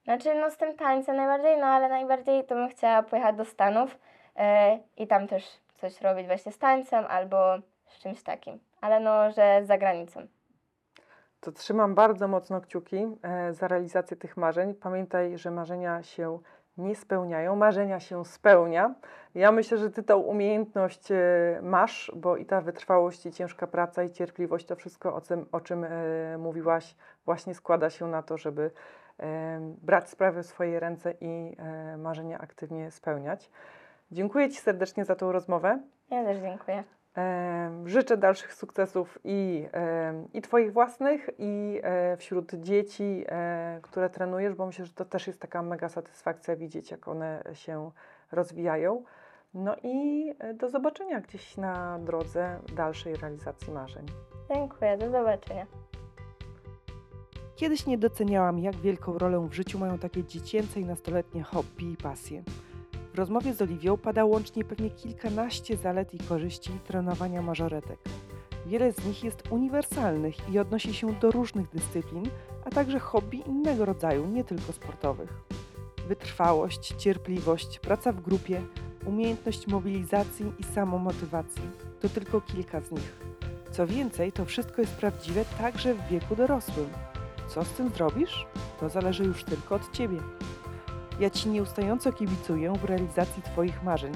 Znaczy, 0.08 0.36
no 0.36 0.52
z 0.52 0.58
tym 0.58 0.76
tańcem 0.76 1.16
najbardziej, 1.16 1.58
no 1.58 1.66
ale 1.66 1.90
najbardziej 1.90 2.46
to 2.46 2.56
bym 2.56 2.70
chciała 2.70 3.04
pojechać 3.04 3.36
do 3.36 3.46
Stanów 3.46 3.98
e, 4.36 4.80
i 4.98 5.08
tam 5.08 5.28
też 5.28 5.60
coś 5.76 6.02
robić 6.02 6.28
właśnie 6.28 6.52
z 6.52 6.58
tańcem 6.58 7.06
albo 7.10 7.38
z 7.86 8.00
czymś 8.00 8.24
takim, 8.24 8.60
ale 8.82 9.00
no, 9.00 9.32
że 9.32 9.62
za 9.66 9.78
granicą. 9.78 10.28
To 11.40 11.52
trzymam 11.52 11.96
bardzo 11.96 12.28
mocno 12.28 12.62
kciuki 12.62 13.08
e, 13.24 13.54
za 13.54 13.68
realizację 13.68 14.18
tych 14.18 14.38
marzeń. 14.38 14.74
Pamiętaj, 14.74 15.38
że 15.38 15.52
marzenia 15.52 16.04
się 16.04 16.40
nie 16.78 16.96
spełniają, 16.96 17.56
marzenia 17.56 18.00
się 18.00 18.26
spełnia. 18.26 18.96
Ja 19.36 19.52
myślę, 19.52 19.78
że 19.78 19.90
Ty 19.90 20.04
tą 20.04 20.18
umiejętność 20.18 21.12
e, 21.12 21.16
masz, 21.62 22.12
bo 22.16 22.38
i 22.38 22.46
ta 22.46 22.62
wytrwałość, 22.62 23.26
i 23.26 23.32
ciężka 23.32 23.68
praca, 23.68 24.04
i 24.04 24.12
cierpliwość, 24.12 24.66
to 24.66 24.76
wszystko, 24.76 25.16
o 25.16 25.22
czym, 25.22 25.46
o 25.52 25.62
czym 25.62 25.84
e, 25.84 25.90
mówiłaś, 26.38 26.96
właśnie 27.26 27.54
składa 27.54 27.90
się 27.90 28.08
na 28.08 28.24
to, 28.24 28.38
żeby 28.38 28.72
brać 29.82 30.10
sprawy 30.10 30.44
w 30.44 30.46
swoje 30.46 30.80
ręce 30.80 31.14
i 31.22 31.58
marzenia 31.98 32.40
aktywnie 32.40 32.92
spełniać. 32.92 33.52
Dziękuję 34.12 34.50
Ci 34.50 34.58
serdecznie 34.58 35.06
za 35.06 35.16
tą 35.16 35.32
rozmowę. 35.32 35.80
Ja 36.12 36.24
też 36.24 36.38
dziękuję. 36.38 36.84
Życzę 37.86 38.18
dalszych 38.18 38.54
sukcesów 38.54 39.20
i, 39.24 39.68
i 40.34 40.42
Twoich 40.42 40.74
własnych, 40.74 41.30
i 41.38 41.80
e, 41.84 42.18
wśród 42.18 42.54
dzieci, 42.56 43.26
e, 43.28 43.80
które 43.82 44.10
trenujesz, 44.10 44.54
bo 44.54 44.66
myślę, 44.66 44.86
że 44.86 44.94
to 44.94 45.06
też 45.06 45.28
jest 45.28 45.42
taka 45.42 45.62
mega 45.62 45.90
satysfakcja 45.90 46.56
widzieć, 46.56 46.92
jak 46.92 47.08
one 47.08 47.44
się 47.54 47.92
rozwijają. 48.32 49.04
No 49.54 49.76
i 49.84 50.36
e, 50.40 50.54
do 50.54 50.70
zobaczenia 50.70 51.22
gdzieś 51.22 51.58
na 51.58 52.00
drodze 52.00 52.60
dalszej 52.76 53.16
realizacji 53.16 53.74
marzeń. 53.74 54.06
Dziękuję, 54.54 54.98
do 54.98 55.10
zobaczenia. 55.10 55.66
Kiedyś 57.58 57.86
nie 57.86 57.98
doceniałam, 57.98 58.60
jak 58.60 58.76
wielką 58.76 59.18
rolę 59.18 59.48
w 59.50 59.54
życiu 59.54 59.80
mają 59.80 59.98
takie 59.98 60.24
dziecięce 60.24 60.80
i 60.80 60.86
nastoletnie 60.86 61.44
hobby 61.44 61.92
i 61.92 61.98
pasje. 61.98 62.44
W 63.14 63.18
rozmowie 63.18 63.54
z 63.54 63.62
Oliwią 63.62 63.98
pada 63.98 64.26
łącznie 64.26 64.64
pewnie 64.64 64.90
kilkanaście 64.90 65.78
zalet 65.78 66.14
i 66.14 66.18
korzyści 66.18 66.72
trenowania 66.88 67.42
mażoretek. 67.42 68.00
Wiele 68.66 68.94
z 68.94 69.06
nich 69.06 69.24
jest 69.24 69.44
uniwersalnych 69.50 70.50
i 70.50 70.60
odnosi 70.60 70.94
się 70.94 71.14
do 71.14 71.32
różnych 71.32 71.70
dyscyplin, 71.70 72.30
a 72.66 72.70
także 72.70 73.00
hobby 73.00 73.44
innego 73.48 73.86
rodzaju, 73.86 74.28
nie 74.28 74.44
tylko 74.44 74.74
sportowych. 74.74 75.34
Wytrwałość, 76.08 76.94
cierpliwość, 76.98 77.80
praca 77.80 78.12
w 78.12 78.22
grupie, 78.22 78.62
umiejętność 79.06 79.68
mobilizacji 79.68 80.54
i 80.60 80.64
samomotywacji 80.64 81.70
to 82.02 82.10
tylko 82.10 82.42
kilka 82.42 82.82
z 82.82 82.92
nich. 82.92 83.18
Co 83.72 83.88
więcej, 83.88 84.32
to 84.32 84.46
wszystko 84.46 84.82
jest 84.82 84.96
prawdziwe 84.96 85.46
także 85.58 85.94
w 85.94 86.08
wieku 86.08 86.36
dorosłym. 86.36 86.90
Co 87.48 87.64
z 87.64 87.70
tym 87.70 87.90
zrobisz? 87.90 88.46
To 88.80 88.90
zależy 88.90 89.24
już 89.24 89.44
tylko 89.44 89.76
od 89.76 89.92
Ciebie. 89.92 90.20
Ja 91.20 91.30
Ci 91.30 91.50
nieustająco 91.50 92.14
kibicuję 92.14 92.74
w 92.74 92.86
realizacji 92.86 93.44
Twoich 93.44 93.84
marzeń. 93.84 94.14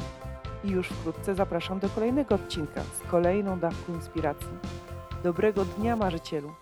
I 0.63 0.69
już 0.69 0.87
wkrótce 0.87 1.35
zapraszam 1.35 1.79
do 1.79 1.89
kolejnego 1.89 2.35
odcinka 2.35 2.81
z 2.81 3.11
kolejną 3.11 3.59
dawką 3.59 3.93
inspiracji. 3.93 4.57
Dobrego 5.23 5.65
dnia, 5.65 5.95
marzycielu! 5.95 6.60